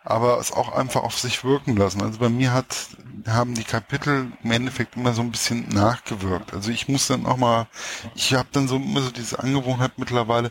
aber 0.05 0.39
es 0.39 0.53
auch 0.53 0.75
einfach 0.75 1.03
auf 1.03 1.19
sich 1.19 1.45
wirken 1.45 1.77
lassen. 1.77 2.03
Also 2.03 2.19
bei 2.19 2.31
mir 2.31 2.53
hat, 2.53 2.89
haben 3.29 3.55
die 3.55 3.65
Kapitel 3.65 4.33
im 4.43 4.51
Endeffekt 4.51 4.97
immer 4.97 5.13
so 5.13 5.21
ein 5.21 5.31
bisschen 5.31 5.69
nachgewirkt. 5.69 6.55
Also 6.55 6.71
ich 6.71 6.89
muss 6.89 7.09
dann 7.09 7.27
auch 7.27 7.37
mal, 7.37 7.67
ich 8.15 8.33
habe 8.35 8.49
dann 8.53 8.67
so 8.67 8.77
immer 8.77 9.01
so 9.01 9.11
diese 9.11 9.39
Angewohnheit 9.39 9.93
mittlerweile, 9.99 10.51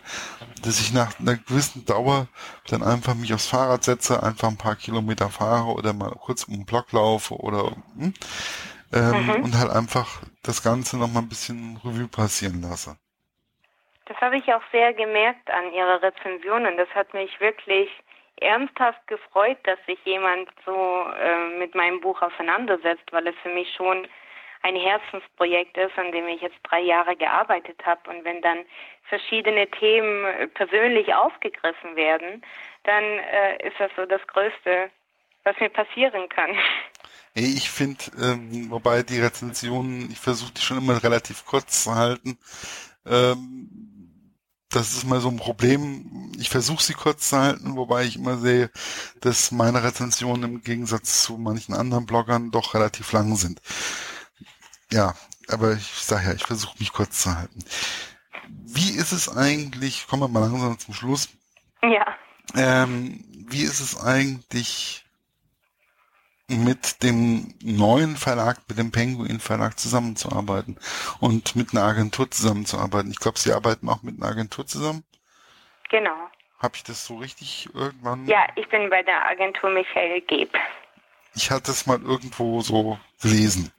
dass 0.64 0.80
ich 0.80 0.94
nach 0.94 1.20
einer 1.20 1.36
gewissen 1.36 1.86
Dauer 1.86 2.28
dann 2.68 2.84
einfach 2.84 3.16
mich 3.16 3.34
aufs 3.34 3.48
Fahrrad 3.48 3.84
setze, 3.84 4.22
einfach 4.22 4.50
ein 4.50 4.58
paar 4.58 4.76
Kilometer 4.76 5.30
fahre 5.30 5.74
oder 5.74 5.94
mal 5.94 6.12
kurz 6.12 6.44
um 6.44 6.54
den 6.54 6.66
Block 6.66 6.92
laufe 6.92 7.34
oder 7.34 7.72
hm, 7.98 8.14
ähm, 8.94 9.26
mhm. 9.26 9.44
und 9.44 9.58
halt 9.58 9.72
einfach 9.72 10.22
das 10.44 10.62
Ganze 10.62 10.98
noch 10.98 11.12
mal 11.12 11.22
ein 11.22 11.30
bisschen 11.30 11.80
Revue 11.84 12.08
passieren 12.08 12.62
lasse. 12.62 12.98
Das 14.06 14.18
habe 14.22 14.38
ich 14.38 14.54
auch 14.54 14.64
sehr 14.72 14.94
gemerkt 14.94 15.50
an 15.52 15.72
Ihrer 15.72 16.02
Rezension 16.02 16.66
und 16.66 16.78
das 16.78 16.90
hat 16.96 17.14
mich 17.14 17.40
wirklich 17.40 17.90
ernsthaft 18.41 19.06
gefreut, 19.08 19.58
dass 19.63 19.80
sich 19.86 19.99
jemand 20.06 20.49
so 20.65 21.06
äh, 21.19 21.58
mit 21.58 21.75
meinem 21.75 22.02
Buch 22.02 22.21
auseinandersetzt, 22.21 23.12
weil 23.12 23.28
es 23.28 23.36
für 23.43 23.49
mich 23.49 23.73
schon 23.75 24.08
ein 24.62 24.75
Herzensprojekt 24.75 25.78
ist, 25.78 25.97
an 25.97 26.12
dem 26.12 26.28
ich 26.28 26.41
jetzt 26.41 26.60
drei 26.63 26.82
Jahre 26.82 27.15
gearbeitet 27.15 27.80
habe. 27.86 28.10
Und 28.10 28.25
wenn 28.25 28.41
dann 28.41 28.65
verschiedene 29.04 29.69
Themen 29.71 30.52
persönlich 30.54 31.13
aufgegriffen 31.13 31.95
werden, 31.95 32.43
dann 32.84 33.04
äh, 33.04 33.67
ist 33.67 33.80
das 33.80 33.91
so 33.95 34.06
das 34.06 34.25
Größte, 34.28 34.91
was 35.43 35.58
mir 35.60 35.69
passieren 35.69 36.28
kann. 36.30 36.58
Ich 37.34 37.69
finde, 37.69 38.04
ähm, 38.21 38.69
wobei 38.69 39.04
die 39.04 39.21
Rezensionen, 39.21 40.10
ich 40.12 40.19
versuche 40.19 40.54
die 40.54 40.62
schon 40.62 40.80
immer 40.80 41.02
relativ 41.02 41.45
kurz 41.45 41.84
zu 41.84 41.95
halten. 41.95 42.38
Ähm, 43.06 43.99
das 44.70 44.94
ist 44.94 45.04
mal 45.06 45.20
so 45.20 45.30
ein 45.30 45.38
Problem. 45.38 46.32
Ich 46.38 46.50
versuche 46.50 46.84
sie 46.84 46.94
kurz 46.94 47.30
zu 47.30 47.38
halten, 47.38 47.76
wobei 47.76 48.06
ich 48.06 48.16
immer 48.18 48.38
sehe, 48.38 48.70
dass 49.20 49.52
meine 49.52 49.84
Rezensionen 49.84 50.56
im 50.56 50.62
Gegensatz 50.62 51.24
zu 51.24 51.38
manchen 51.38 51.74
anderen 51.74 52.06
Bloggern 52.06 52.52
doch 52.52 52.76
relativ 52.76 53.12
lang 53.12 53.36
sind. 53.36 53.62
Ja, 54.92 55.16
aber 55.48 55.74
ich 55.74 56.04
sage 56.04 56.28
ja, 56.28 56.34
ich 56.34 56.46
versuche 56.46 56.78
mich 56.80 56.94
kurz 56.94 57.22
zu 57.24 57.36
halten. 57.36 57.60
Wie 58.48 58.92
ist 58.92 59.12
es 59.12 59.30
eigentlich, 59.30 60.08
kommen 60.08 60.24
wir 60.24 60.28
mal 60.28 60.42
langsam 60.42 60.78
zum 60.78 60.94
Schluss. 60.94 61.30
Ja. 61.82 62.06
Ähm, 62.56 63.24
wie 63.48 63.62
ist 63.64 63.80
es 63.80 64.00
eigentlich 64.00 65.06
mit 66.50 67.04
dem 67.04 67.54
neuen 67.64 68.18
Verlag, 68.18 68.58
mit 68.68 68.78
dem 68.78 68.92
Penguin 68.92 69.40
Verlag 69.40 69.80
zusammenzuarbeiten 69.80 70.78
und 71.20 71.56
mit 71.56 71.72
einer 71.72 71.84
Agentur 71.84 72.30
zusammenzuarbeiten? 72.30 73.12
Ich 73.12 73.20
glaube, 73.20 73.40
Sie 73.40 73.54
arbeiten 73.54 73.88
auch 73.90 74.04
mit 74.04 74.18
einer 74.18 74.32
Agentur 74.32 74.66
zusammen? 74.66 75.04
Genau. 75.90 76.30
Habe 76.60 76.76
ich 76.76 76.84
das 76.84 77.06
so 77.06 77.18
richtig 77.18 77.70
irgendwann? 77.74 78.26
Ja, 78.26 78.48
ich 78.56 78.68
bin 78.70 78.90
bei 78.90 79.02
der 79.02 79.26
Agentur 79.26 79.70
Michael 79.70 80.22
Geb. 80.22 80.58
Ich 81.36 81.52
hatte 81.52 81.72
es 81.72 81.86
mal 81.86 82.02
irgendwo 82.02 82.62
so 82.62 83.00
gelesen. 83.22 83.72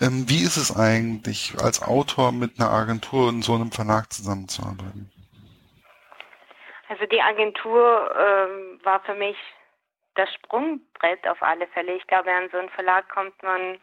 Ähm, 0.00 0.28
wie 0.28 0.42
ist 0.42 0.56
es 0.56 0.74
eigentlich, 0.74 1.54
als 1.60 1.82
Autor 1.82 2.32
mit 2.32 2.58
einer 2.58 2.70
Agentur 2.70 3.28
in 3.28 3.42
so 3.42 3.54
einem 3.54 3.72
Verlag 3.72 4.12
zusammenzuarbeiten? 4.12 5.10
Also 6.88 7.06
die 7.06 7.20
Agentur 7.20 8.10
ähm, 8.18 8.80
war 8.82 9.00
für 9.04 9.14
mich 9.14 9.36
das 10.20 10.34
Sprungbrett 10.34 11.26
auf 11.26 11.42
alle 11.42 11.66
Fälle. 11.68 11.92
Ich 11.94 12.06
glaube, 12.06 12.32
an 12.32 12.48
so 12.50 12.58
einen 12.58 12.70
Verlag 12.70 13.08
kommt 13.08 13.42
man 13.42 13.78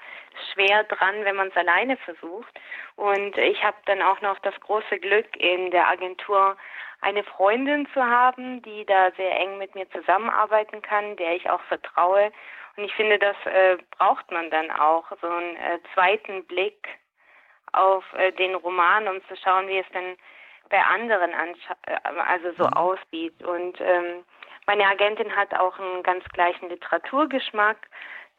schwer 0.54 0.84
dran, 0.86 1.26
wenn 1.26 1.36
man 1.36 1.48
es 1.50 1.56
alleine 1.56 1.98
versucht. 1.98 2.60
Und 2.96 3.38
ich 3.38 3.64
habe 3.64 3.78
dann 3.86 4.02
auch 4.02 4.22
noch 4.22 4.40
das 4.40 4.60
große 4.62 5.00
Glück, 5.00 5.36
in 5.38 5.72
der 5.72 5.88
Agentur 5.88 6.58
eine 7.02 7.24
Freundin 7.24 7.88
zu 7.94 8.04
haben, 8.04 8.62
die 8.64 8.86
da 8.86 9.12
sehr 9.18 9.40
eng 9.40 9.58
mit 9.58 9.76
mir 9.76 9.90
zusammenarbeiten 9.92 10.82
kann, 10.82 11.16
der 11.18 11.36
ich 11.36 11.50
auch 11.50 11.62
vertraue 11.64 12.32
und 12.78 12.84
ich 12.84 12.94
finde, 12.94 13.18
das 13.18 13.36
äh, 13.46 13.78
braucht 13.98 14.32
man 14.32 14.50
dann 14.52 14.70
auch, 14.72 15.06
so 15.20 15.28
einen 15.28 15.56
äh, 15.56 15.80
zweiten 15.94 16.46
Blick 16.46 16.88
auf 17.74 18.04
äh, 18.14 18.32
den 18.34 18.54
Roman, 18.54 19.08
um 19.08 19.22
zu 19.28 19.36
schauen, 19.36 19.68
wie 19.68 19.80
es 19.80 19.90
denn 19.94 20.16
bei 20.70 20.80
anderen 20.84 21.32
äh, 21.32 21.94
also 22.04 22.52
so 22.52 22.66
mhm. 22.66 22.74
aussieht. 22.74 23.44
Und 23.44 23.82
ähm, 23.82 24.24
meine 24.68 24.86
Agentin 24.86 25.36
hat 25.36 25.54
auch 25.56 25.80
einen 25.80 26.04
ganz 26.04 26.24
gleichen 26.34 26.70
Literaturgeschmack, 26.70 27.78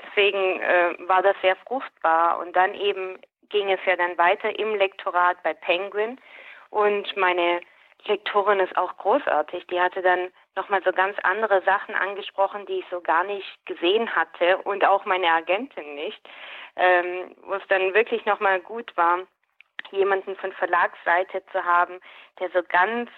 deswegen 0.02 0.60
äh, 0.60 0.94
war 1.08 1.22
das 1.22 1.34
sehr 1.42 1.56
fruchtbar. 1.56 2.38
Und 2.38 2.54
dann 2.54 2.74
eben 2.74 3.18
ging 3.48 3.70
es 3.70 3.80
ja 3.86 3.96
dann 3.96 4.16
weiter 4.18 4.56
im 4.58 4.74
Lektorat 4.74 5.42
bei 5.42 5.54
Penguin 5.54 6.20
und 6.70 7.16
meine 7.16 7.60
Lektorin 8.04 8.60
ist 8.60 8.76
auch 8.76 8.96
großartig. 8.98 9.66
Die 9.68 9.80
hatte 9.80 10.02
dann 10.02 10.30
nochmal 10.54 10.82
so 10.84 10.92
ganz 10.92 11.16
andere 11.22 11.62
Sachen 11.62 11.94
angesprochen, 11.94 12.66
die 12.66 12.80
ich 12.80 12.86
so 12.90 13.00
gar 13.00 13.24
nicht 13.24 13.66
gesehen 13.66 14.14
hatte 14.14 14.58
und 14.58 14.84
auch 14.84 15.04
meine 15.04 15.28
Agentin 15.28 15.94
nicht, 15.94 16.20
ähm, 16.76 17.34
wo 17.42 17.54
es 17.54 17.66
dann 17.68 17.94
wirklich 17.94 18.24
nochmal 18.24 18.60
gut 18.60 18.96
war, 18.96 19.20
jemanden 19.90 20.36
von 20.36 20.52
Verlagsseite 20.52 21.42
zu 21.52 21.64
haben, 21.64 22.00
der 22.38 22.50
so 22.50 22.60
ganz 22.68 23.10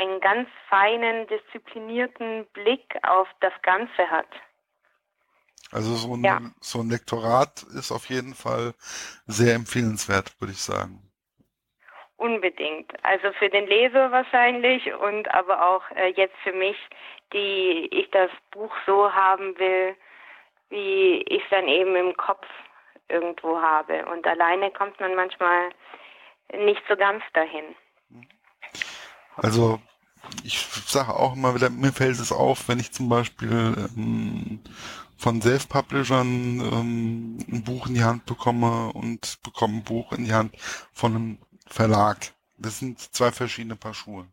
einen 0.00 0.20
ganz 0.20 0.48
feinen, 0.68 1.26
disziplinierten 1.26 2.46
Blick 2.54 2.96
auf 3.02 3.28
das 3.40 3.52
Ganze 3.62 4.10
hat. 4.10 4.28
Also 5.72 5.94
so 5.94 6.16
ein, 6.16 6.24
ja. 6.24 6.40
so 6.60 6.80
ein 6.80 6.88
Lektorat 6.88 7.62
ist 7.78 7.92
auf 7.92 8.06
jeden 8.06 8.34
Fall 8.34 8.72
sehr 9.26 9.54
empfehlenswert, 9.54 10.40
würde 10.40 10.52
ich 10.52 10.62
sagen. 10.62 11.02
Unbedingt. 12.16 12.92
Also 13.04 13.32
für 13.38 13.48
den 13.48 13.66
Leser 13.66 14.10
wahrscheinlich 14.10 14.92
und 14.94 15.32
aber 15.32 15.64
auch 15.64 15.82
äh, 15.94 16.12
jetzt 16.16 16.36
für 16.42 16.52
mich, 16.52 16.76
die 17.32 17.88
ich 17.92 18.10
das 18.10 18.30
Buch 18.50 18.74
so 18.86 19.12
haben 19.12 19.58
will, 19.58 19.94
wie 20.70 21.22
ich 21.28 21.42
es 21.42 21.50
dann 21.50 21.68
eben 21.68 21.94
im 21.94 22.16
Kopf 22.16 22.46
irgendwo 23.08 23.60
habe. 23.60 24.06
Und 24.06 24.26
alleine 24.26 24.70
kommt 24.70 24.98
man 24.98 25.14
manchmal 25.14 25.70
nicht 26.52 26.82
so 26.88 26.96
ganz 26.96 27.22
dahin. 27.32 27.64
Also 29.36 29.80
ich 30.44 30.66
sage 30.86 31.14
auch 31.14 31.34
immer 31.34 31.54
wieder, 31.54 31.70
mir 31.70 31.92
fällt 31.92 32.18
es 32.18 32.32
auf, 32.32 32.68
wenn 32.68 32.78
ich 32.78 32.92
zum 32.92 33.08
Beispiel 33.08 33.90
ähm, 33.96 34.60
von 35.16 35.42
Self-Publishern 35.42 36.60
ähm, 36.60 37.38
ein 37.50 37.62
Buch 37.64 37.86
in 37.86 37.94
die 37.94 38.04
Hand 38.04 38.26
bekomme 38.26 38.92
und 38.92 39.38
bekomme 39.42 39.78
ein 39.78 39.84
Buch 39.84 40.12
in 40.12 40.24
die 40.24 40.32
Hand 40.32 40.56
von 40.92 41.14
einem 41.14 41.38
Verlag. 41.66 42.32
Das 42.56 42.78
sind 42.78 43.00
zwei 43.00 43.32
verschiedene 43.32 43.76
Paar 43.76 43.94
Schuhe. 43.94 44.26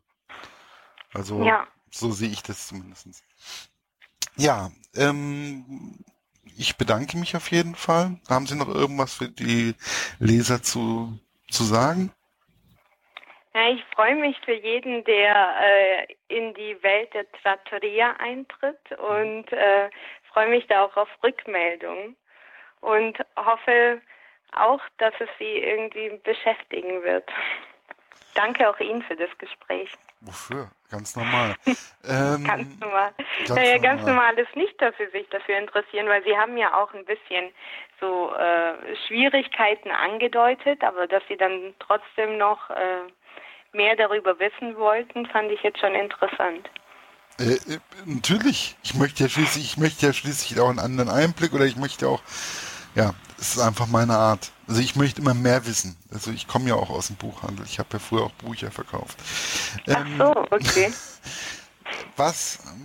Also 1.12 1.42
ja. 1.44 1.66
so 1.90 2.10
sehe 2.10 2.30
ich 2.30 2.42
das 2.42 2.68
zumindest. 2.68 3.06
Ja, 4.36 4.70
ähm, 4.94 5.98
ich 6.56 6.76
bedanke 6.76 7.16
mich 7.16 7.36
auf 7.36 7.50
jeden 7.50 7.74
Fall. 7.74 8.20
Haben 8.28 8.46
Sie 8.46 8.54
noch 8.54 8.68
irgendwas 8.68 9.14
für 9.14 9.28
die 9.28 9.74
Leser 10.18 10.62
zu, 10.62 11.18
zu 11.50 11.64
sagen? 11.64 12.12
Ja, 13.54 13.70
ich 13.70 13.84
freue 13.94 14.14
mich 14.14 14.38
für 14.44 14.52
jeden, 14.52 15.04
der 15.04 15.54
äh, 15.60 16.14
in 16.28 16.54
die 16.54 16.80
Welt 16.82 17.12
der 17.14 17.30
Trattoria 17.32 18.14
eintritt 18.18 18.92
und 18.98 19.50
äh, 19.52 19.90
freue 20.32 20.48
mich 20.48 20.66
da 20.66 20.84
auch 20.84 20.96
auf 20.96 21.08
Rückmeldungen 21.22 22.16
und 22.80 23.18
hoffe, 23.36 24.00
auch, 24.52 24.80
dass 24.98 25.14
es 25.18 25.28
Sie 25.38 25.58
irgendwie 25.58 26.10
beschäftigen 26.24 27.02
wird. 27.02 27.28
Danke 28.34 28.68
auch 28.68 28.78
Ihnen 28.80 29.02
für 29.02 29.16
das 29.16 29.30
Gespräch. 29.38 29.90
Wofür? 30.20 30.70
Ganz 30.90 31.16
normal. 31.16 31.54
ähm, 32.08 32.44
ganz 32.44 32.80
normal. 32.80 33.12
Ganz, 33.16 33.50
naja, 33.50 33.74
normal. 33.74 33.80
ganz 33.80 34.06
normal 34.06 34.38
ist 34.38 34.56
nicht, 34.56 34.80
dass 34.80 34.94
Sie 34.96 35.06
sich 35.12 35.28
dafür 35.28 35.58
interessieren, 35.58 36.06
weil 36.08 36.22
Sie 36.24 36.36
haben 36.36 36.56
ja 36.56 36.74
auch 36.74 36.92
ein 36.94 37.04
bisschen 37.04 37.50
so 38.00 38.32
äh, 38.34 38.96
Schwierigkeiten 39.06 39.90
angedeutet, 39.90 40.82
aber 40.82 41.06
dass 41.06 41.22
Sie 41.28 41.36
dann 41.36 41.74
trotzdem 41.78 42.38
noch 42.38 42.70
äh, 42.70 43.02
mehr 43.72 43.96
darüber 43.96 44.38
wissen 44.38 44.76
wollten, 44.76 45.26
fand 45.26 45.50
ich 45.50 45.62
jetzt 45.62 45.78
schon 45.78 45.94
interessant. 45.94 46.70
Äh, 47.38 47.54
äh, 47.74 47.78
natürlich. 48.06 48.76
Ich 48.82 48.94
möchte 48.94 49.24
ja 49.24 49.28
schließlich, 49.28 49.64
ich 49.64 49.76
möchte 49.76 50.06
ja 50.06 50.12
schließlich 50.12 50.58
auch 50.58 50.70
einen 50.70 50.78
anderen 50.78 51.10
Einblick 51.10 51.52
oder 51.52 51.66
ich 51.66 51.76
möchte 51.76 52.08
auch 52.08 52.22
ja, 52.94 53.14
es 53.38 53.54
ist 53.54 53.60
einfach 53.60 53.86
meine 53.86 54.16
Art. 54.16 54.50
Also 54.68 54.80
ich 54.82 54.96
möchte 54.96 55.22
immer 55.22 55.34
mehr 55.34 55.64
wissen. 55.66 55.96
Also 56.12 56.30
ich 56.30 56.46
komme 56.46 56.68
ja 56.68 56.74
auch 56.74 56.90
aus 56.90 57.06
dem 57.06 57.16
Buchhandel. 57.16 57.64
Ich 57.64 57.78
habe 57.78 57.88
ja 57.94 57.98
früher 57.98 58.24
auch 58.24 58.32
Bücher 58.32 58.70
verkauft. 58.70 59.16
Ach 59.88 60.04
ähm, 60.06 60.18
so, 60.18 60.30
okay. 60.50 60.92
Was 62.16 62.58